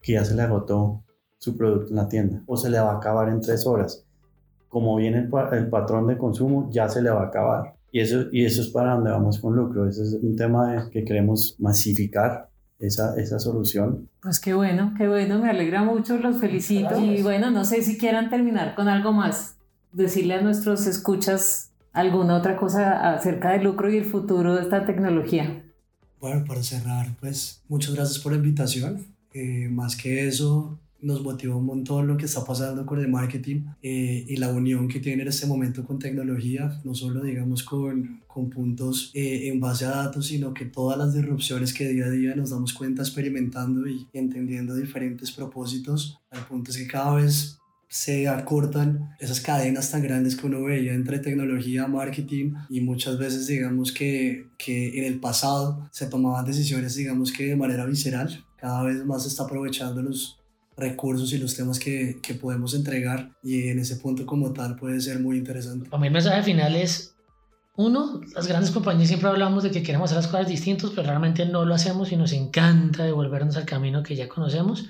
que 0.00 0.14
ya 0.14 0.24
se 0.24 0.34
le 0.34 0.40
agotó 0.40 1.04
su 1.36 1.54
producto 1.54 1.90
en 1.90 1.96
la 1.96 2.08
tienda 2.08 2.42
o 2.46 2.56
se 2.56 2.70
le 2.70 2.80
va 2.80 2.92
a 2.92 2.96
acabar 2.96 3.28
en 3.28 3.42
tres 3.42 3.66
horas. 3.66 4.06
Como 4.70 4.96
viene 4.96 5.18
el, 5.18 5.30
el 5.52 5.68
patrón 5.68 6.06
de 6.06 6.16
consumo, 6.16 6.70
ya 6.72 6.88
se 6.88 7.02
le 7.02 7.10
va 7.10 7.24
a 7.24 7.26
acabar. 7.26 7.74
Y 7.92 8.00
eso, 8.00 8.24
y 8.32 8.46
eso 8.46 8.62
es 8.62 8.68
para 8.68 8.94
donde 8.94 9.10
vamos 9.10 9.38
con 9.38 9.54
Lucro. 9.54 9.86
Ese 9.86 10.02
es 10.02 10.14
un 10.14 10.36
tema 10.36 10.72
de, 10.72 10.88
que 10.88 11.04
queremos 11.04 11.56
masificar 11.58 12.48
esa, 12.78 13.20
esa 13.20 13.38
solución. 13.38 14.08
Pues 14.22 14.40
qué 14.40 14.54
bueno, 14.54 14.94
qué 14.96 15.06
bueno, 15.08 15.40
me 15.40 15.50
alegra 15.50 15.82
mucho, 15.82 16.16
los 16.16 16.38
felicito. 16.38 16.88
Gracias. 16.88 17.20
Y 17.20 17.22
bueno, 17.22 17.50
no 17.50 17.66
sé 17.66 17.82
si 17.82 17.98
quieran 17.98 18.30
terminar 18.30 18.74
con 18.74 18.88
algo 18.88 19.12
más 19.12 19.58
decirle 19.94 20.34
a 20.34 20.42
nuestros 20.42 20.86
escuchas 20.86 21.70
alguna 21.92 22.36
otra 22.36 22.56
cosa 22.56 23.14
acerca 23.14 23.52
del 23.52 23.64
lucro 23.64 23.90
y 23.90 23.96
el 23.96 24.04
futuro 24.04 24.54
de 24.54 24.62
esta 24.62 24.84
tecnología. 24.84 25.64
Bueno, 26.20 26.44
para 26.44 26.62
cerrar, 26.62 27.16
pues 27.20 27.62
muchas 27.68 27.94
gracias 27.94 28.18
por 28.18 28.32
la 28.32 28.38
invitación. 28.38 29.06
Eh, 29.32 29.68
más 29.68 29.96
que 29.96 30.26
eso, 30.26 30.78
nos 31.04 31.22
motiva 31.22 31.54
un 31.54 31.66
montón 31.66 32.06
lo 32.06 32.16
que 32.16 32.24
está 32.24 32.44
pasando 32.44 32.86
con 32.86 32.98
el 32.98 33.08
marketing 33.08 33.62
eh, 33.82 34.24
y 34.26 34.36
la 34.36 34.48
unión 34.48 34.88
que 34.88 35.00
tiene 35.00 35.22
en 35.22 35.28
este 35.28 35.46
momento 35.46 35.84
con 35.84 35.98
tecnología, 35.98 36.80
no 36.82 36.94
solo 36.94 37.22
digamos 37.22 37.62
con, 37.62 38.22
con 38.26 38.48
puntos 38.48 39.10
eh, 39.12 39.48
en 39.48 39.60
base 39.60 39.84
a 39.84 39.90
datos, 39.90 40.26
sino 40.26 40.54
que 40.54 40.64
todas 40.64 40.96
las 40.96 41.12
disrupciones 41.12 41.74
que 41.74 41.88
día 41.88 42.06
a 42.06 42.10
día 42.10 42.34
nos 42.34 42.50
damos 42.50 42.72
cuenta 42.72 43.02
experimentando 43.02 43.86
y 43.86 44.08
entendiendo 44.14 44.74
diferentes 44.74 45.30
propósitos, 45.30 46.18
al 46.30 46.46
punto 46.46 46.70
es 46.70 46.78
que 46.78 46.86
cada 46.86 47.16
vez 47.16 47.58
se 47.88 48.28
acortan 48.28 49.14
esas 49.20 49.40
cadenas 49.40 49.90
tan 49.90 50.02
grandes 50.02 50.36
que 50.36 50.46
uno 50.46 50.62
veía 50.62 50.94
entre 50.94 51.18
tecnología, 51.18 51.86
marketing 51.86 52.54
y 52.68 52.80
muchas 52.80 53.18
veces 53.18 53.46
digamos 53.46 53.92
que, 53.92 54.48
que 54.58 54.98
en 54.98 55.04
el 55.04 55.20
pasado 55.20 55.88
se 55.92 56.06
tomaban 56.06 56.44
decisiones 56.44 56.96
digamos 56.96 57.32
que 57.32 57.46
de 57.46 57.56
manera 57.56 57.86
visceral. 57.86 58.44
Cada 58.56 58.82
vez 58.82 59.04
más 59.04 59.22
se 59.22 59.28
está 59.28 59.44
aprovechando 59.44 60.02
los 60.02 60.38
recursos 60.76 61.32
y 61.32 61.38
los 61.38 61.54
temas 61.56 61.78
que, 61.78 62.18
que 62.22 62.34
podemos 62.34 62.74
entregar 62.74 63.30
y 63.42 63.68
en 63.68 63.78
ese 63.78 63.96
punto 63.96 64.26
como 64.26 64.52
tal 64.52 64.76
puede 64.76 65.00
ser 65.00 65.20
muy 65.20 65.38
interesante. 65.38 65.88
Para 65.88 66.00
mí 66.00 66.08
el 66.08 66.12
mensaje 66.12 66.42
final 66.42 66.74
es, 66.74 67.14
uno, 67.76 68.20
las 68.34 68.46
grandes 68.46 68.70
compañías 68.70 69.08
siempre 69.08 69.28
hablamos 69.28 69.64
de 69.64 69.70
que 69.70 69.82
queremos 69.82 70.10
hacer 70.10 70.22
las 70.22 70.30
cosas 70.30 70.48
distintas, 70.48 70.90
pero 70.90 71.08
realmente 71.08 71.44
no 71.46 71.64
lo 71.64 71.74
hacemos 71.74 72.12
y 72.12 72.16
nos 72.16 72.32
encanta 72.32 73.04
devolvernos 73.04 73.56
al 73.56 73.66
camino 73.66 74.02
que 74.02 74.14
ya 74.14 74.28
conocemos. 74.28 74.86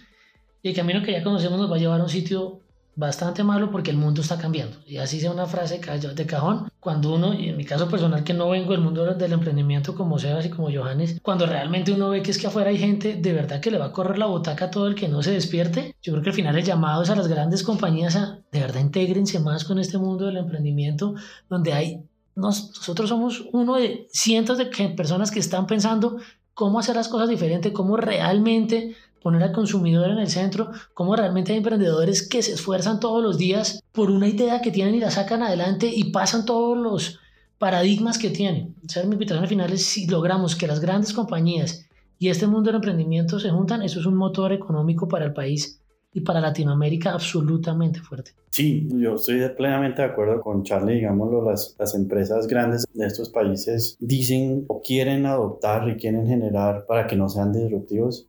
Y 0.62 0.68
el 0.70 0.76
camino 0.76 1.02
que 1.02 1.12
ya 1.12 1.22
conocemos 1.22 1.59
nos 1.59 1.70
va 1.70 1.76
a 1.76 1.78
llevar 1.78 2.00
a 2.00 2.04
un 2.04 2.11
sitio 2.11 2.61
bastante 2.96 3.42
malo 3.42 3.70
porque 3.70 3.90
el 3.90 3.96
mundo 3.96 4.20
está 4.20 4.38
cambiando. 4.38 4.76
Y 4.87 4.98
así 4.98 5.20
sea 5.20 5.30
una 5.30 5.46
frase 5.46 5.80
de 5.80 6.26
cajón, 6.26 6.70
cuando 6.80 7.14
uno, 7.14 7.35
y 7.35 7.48
en 7.48 7.57
mi 7.57 7.64
caso 7.64 7.88
personal 7.88 8.24
que 8.24 8.35
no 8.35 8.50
vengo 8.50 8.72
del 8.72 8.80
mundo 8.80 9.04
del 9.14 9.33
emprendimiento 9.33 9.94
como 9.94 10.18
Sebas 10.18 10.46
y 10.46 10.50
como 10.50 10.70
Johannes, 10.70 11.18
cuando 11.22 11.46
realmente 11.46 11.92
uno 11.92 12.11
ve 12.11 12.22
que 12.22 12.30
es 12.30 12.38
que 12.38 12.46
afuera 12.46 12.70
hay 12.70 12.78
gente 12.78 13.14
de 13.14 13.33
verdad 13.33 13.61
que 13.61 13.70
le 13.70 13.78
va 13.78 13.87
a 13.87 13.92
correr 13.92 14.18
la 14.18 14.26
botaca 14.26 14.66
a 14.66 14.70
todo 14.70 14.87
el 14.87 14.94
que 14.94 15.09
no 15.09 15.22
se 15.22 15.33
despierte, 15.33 15.96
yo 16.02 16.12
creo 16.12 16.22
que 16.22 16.30
al 16.30 16.37
final 16.37 16.57
el 16.57 16.64
llamado 16.64 17.02
es 17.02 17.11
a 17.11 17.16
las 17.16 17.28
grandes 17.28 17.62
compañías 17.62 18.16
a 18.16 18.38
de 18.52 18.61
verdad 18.61 18.80
intégrense 18.80 19.40
más 19.40 19.64
con 19.64 19.78
este 19.78 19.98
mundo 19.98 20.26
del 20.26 20.37
emprendimiento 20.37 21.14
donde 21.48 21.72
hay 21.72 22.04
nosotros 22.37 23.09
somos 23.09 23.44
uno 23.52 23.76
de 23.76 24.09
cientos 24.11 24.59
de 24.59 24.66
personas 24.66 25.30
que 25.30 25.38
están 25.38 25.66
pensando 25.66 26.18
cómo 26.52 26.78
hacer 26.78 26.96
las 26.96 27.09
cosas 27.09 27.28
diferentes, 27.28 27.72
cómo 27.72 27.96
realmente 27.96 28.96
poner 29.24 29.42
al 29.42 29.52
consumidor 29.52 30.10
en 30.10 30.18
el 30.18 30.28
centro, 30.28 30.70
cómo 30.92 31.16
realmente 31.16 31.52
hay 31.52 31.58
emprendedores 31.58 32.28
que 32.28 32.42
se 32.42 32.52
esfuerzan 32.52 33.00
todos 33.00 33.22
los 33.22 33.38
días 33.38 33.82
por 33.90 34.10
una 34.10 34.28
idea 34.28 34.60
que 34.60 34.70
tienen 34.70 34.96
y 34.96 35.00
la 35.00 35.10
sacan 35.10 35.42
adelante 35.42 35.90
y 35.90 36.12
pasan 36.12 36.44
todos 36.44 36.76
los 36.76 37.20
paradigmas 37.58 38.18
que 38.18 38.28
tienen. 38.28 38.74
O 38.84 38.88
sea, 38.90 39.02
mi 39.04 39.14
invitación 39.14 39.42
al 39.42 39.48
final 39.48 39.72
es 39.72 39.87
si 39.87 40.06
logramos 40.06 40.54
que 40.54 40.66
las 40.66 40.78
grandes 40.78 41.14
compañías 41.14 41.87
y 42.18 42.28
este 42.28 42.46
mundo 42.46 42.68
del 42.68 42.74
emprendimiento 42.76 43.40
se 43.40 43.48
juntan, 43.48 43.82
eso 43.82 43.98
es 43.98 44.04
un 44.04 44.14
motor 44.14 44.52
económico 44.52 45.08
para 45.08 45.24
el 45.24 45.32
país 45.32 45.80
y 46.12 46.20
para 46.20 46.42
Latinoamérica 46.42 47.12
absolutamente 47.12 48.00
fuerte. 48.00 48.32
Sí, 48.50 48.87
yo 48.92 49.14
estoy 49.14 49.40
plenamente 49.56 50.02
de 50.02 50.08
acuerdo 50.08 50.42
con 50.42 50.64
Charlie, 50.64 50.96
digámoslo, 50.96 51.42
las, 51.42 51.74
las 51.78 51.94
empresas 51.94 52.46
grandes 52.46 52.84
de 52.92 53.06
estos 53.06 53.30
países 53.30 53.96
dicen 54.00 54.66
o 54.68 54.82
quieren 54.82 55.24
adoptar 55.24 55.88
y 55.88 55.96
quieren 55.96 56.26
generar 56.26 56.84
para 56.84 57.06
que 57.06 57.16
no 57.16 57.30
sean 57.30 57.54
disruptivos, 57.54 58.28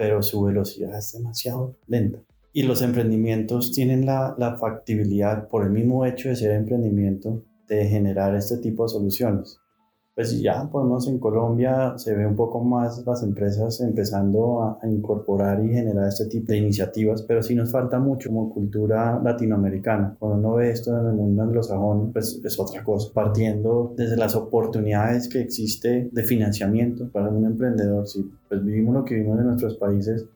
pero 0.00 0.22
su 0.22 0.42
velocidad 0.42 0.96
es 0.96 1.12
demasiado 1.12 1.76
lenta. 1.86 2.20
Y 2.54 2.62
los 2.62 2.80
emprendimientos 2.80 3.70
tienen 3.70 4.06
la, 4.06 4.56
factibilidad, 4.58 5.46
por 5.48 5.62
el 5.62 5.72
mismo 5.72 6.06
hecho 6.06 6.30
de 6.30 6.36
ser 6.36 6.52
emprendimiento, 6.52 7.44
de 7.68 7.86
generar 7.86 8.34
este 8.34 8.56
tipo 8.56 8.84
de 8.84 8.88
soluciones 8.88 9.59
pues 10.14 10.40
ya 10.40 10.68
podemos 10.70 11.06
en 11.08 11.18
Colombia 11.18 11.94
se 11.96 12.14
ve 12.14 12.26
un 12.26 12.36
poco 12.36 12.62
más 12.62 13.02
las 13.06 13.22
empresas 13.22 13.80
empezando 13.80 14.62
a, 14.62 14.78
incorporar 14.86 15.64
y 15.64 15.68
generar 15.68 16.08
este 16.08 16.26
tipo 16.26 16.52
de 16.52 16.58
iniciativas, 16.58 17.22
pero 17.22 17.42
sí 17.42 17.54
nos 17.54 17.70
falta 17.70 17.98
mucho 17.98 18.28
como 18.28 18.52
cultura 18.52 19.20
latinoamericana. 19.22 20.16
Cuando 20.18 20.38
uno 20.38 20.56
ve 20.56 20.70
esto 20.70 20.98
en 20.98 21.06
el 21.06 21.12
mundo 21.14 21.42
anglosajón, 21.42 22.12
pues 22.12 22.40
es 22.44 22.58
otra 22.58 22.82
cosa. 22.82 23.10
Partiendo 23.14 23.94
desde 23.96 24.16
las 24.16 24.34
oportunidades 24.34 25.28
que 25.28 25.40
existe 25.40 26.10
de 26.12 26.22
financiamiento 26.24 27.08
para 27.10 27.28
un 27.28 27.44
emprendedor, 27.44 28.06
si 28.06 28.30
pues 28.48 28.64
vivimos 28.64 28.94
lo 28.94 29.04
que 29.04 29.14
vivimos 29.14 29.38
en 29.38 29.46
nuestros 29.46 29.76
países, 29.76 30.26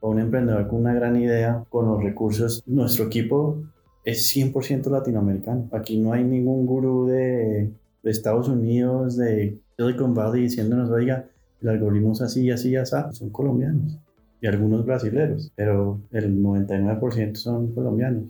o 0.00 0.10
un 0.10 0.18
emprendedor 0.18 0.68
con 0.68 0.80
una 0.80 0.94
gran 0.94 1.16
idea, 1.16 1.64
con 1.68 1.86
los 1.86 2.02
recursos, 2.02 2.62
nuestro 2.66 3.06
equipo 3.06 3.62
es 4.04 4.34
100% 4.36 4.90
latinoamericano. 4.90 5.68
Aquí 5.72 5.98
no 5.98 6.12
hay 6.12 6.24
ningún 6.24 6.66
gurú 6.66 7.06
de 7.06 7.70
de 8.02 8.10
Estados 8.10 8.48
Unidos, 8.48 9.16
de 9.16 9.58
Silicon 9.76 10.14
Valley, 10.14 10.42
diciéndonos, 10.42 10.90
oiga, 10.90 11.28
el 11.60 11.68
algoritmo 11.68 12.12
es 12.12 12.22
así, 12.22 12.50
así, 12.50 12.76
así, 12.76 12.96
son 13.12 13.30
colombianos 13.30 13.98
y 14.42 14.48
algunos 14.48 14.84
brasileños, 14.84 15.52
pero 15.54 16.00
el 16.10 16.42
99% 16.42 17.36
son 17.36 17.72
colombianos. 17.72 18.24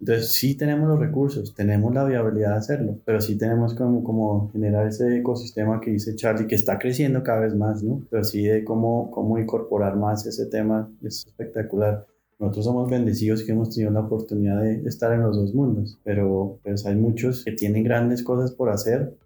Entonces 0.00 0.32
sí 0.32 0.56
tenemos 0.56 0.88
los 0.88 0.98
recursos, 0.98 1.54
tenemos 1.54 1.94
la 1.94 2.04
viabilidad 2.04 2.50
de 2.50 2.56
hacerlo, 2.56 2.98
pero 3.04 3.20
sí 3.20 3.38
tenemos 3.38 3.74
como, 3.74 4.02
como 4.02 4.50
generar 4.50 4.88
ese 4.88 5.16
ecosistema 5.16 5.80
que 5.80 5.92
dice 5.92 6.16
Charlie, 6.16 6.48
que 6.48 6.56
está 6.56 6.78
creciendo 6.78 7.22
cada 7.22 7.40
vez 7.40 7.54
más, 7.54 7.82
¿no? 7.82 8.02
Pero 8.10 8.24
sí 8.24 8.42
de 8.42 8.64
cómo, 8.64 9.10
cómo 9.10 9.38
incorporar 9.38 9.96
más 9.96 10.26
ese 10.26 10.46
tema 10.46 10.90
es 11.02 11.24
espectacular. 11.26 12.06
Nosotros 12.38 12.66
somos 12.66 12.90
bendecidos 12.90 13.42
que 13.42 13.52
hemos 13.52 13.70
tenido 13.70 13.90
la 13.92 14.00
oportunidad 14.00 14.60
de 14.60 14.82
estar 14.86 15.12
en 15.12 15.22
los 15.22 15.36
dos 15.36 15.54
mundos, 15.54 15.98
pero 16.04 16.58
pues 16.62 16.84
hay 16.84 16.94
muchos 16.94 17.42
que 17.42 17.52
tienen 17.52 17.82
grandes 17.82 18.22
cosas 18.22 18.52
por 18.52 18.68
hacer, 18.68 19.16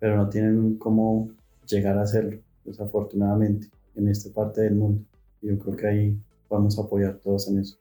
pero 0.00 0.16
no 0.16 0.28
tienen 0.28 0.76
cómo 0.76 1.28
llegar 1.68 1.96
a 1.96 2.02
hacerlo, 2.02 2.40
desafortunadamente, 2.64 3.68
en 3.94 4.08
esta 4.08 4.30
parte 4.30 4.62
del 4.62 4.74
mundo. 4.74 5.04
Yo 5.42 5.56
creo 5.60 5.76
que 5.76 5.86
ahí 5.86 6.18
vamos 6.50 6.76
a 6.78 6.82
apoyar 6.82 7.14
todos 7.22 7.46
en 7.48 7.60
eso. 7.60 7.76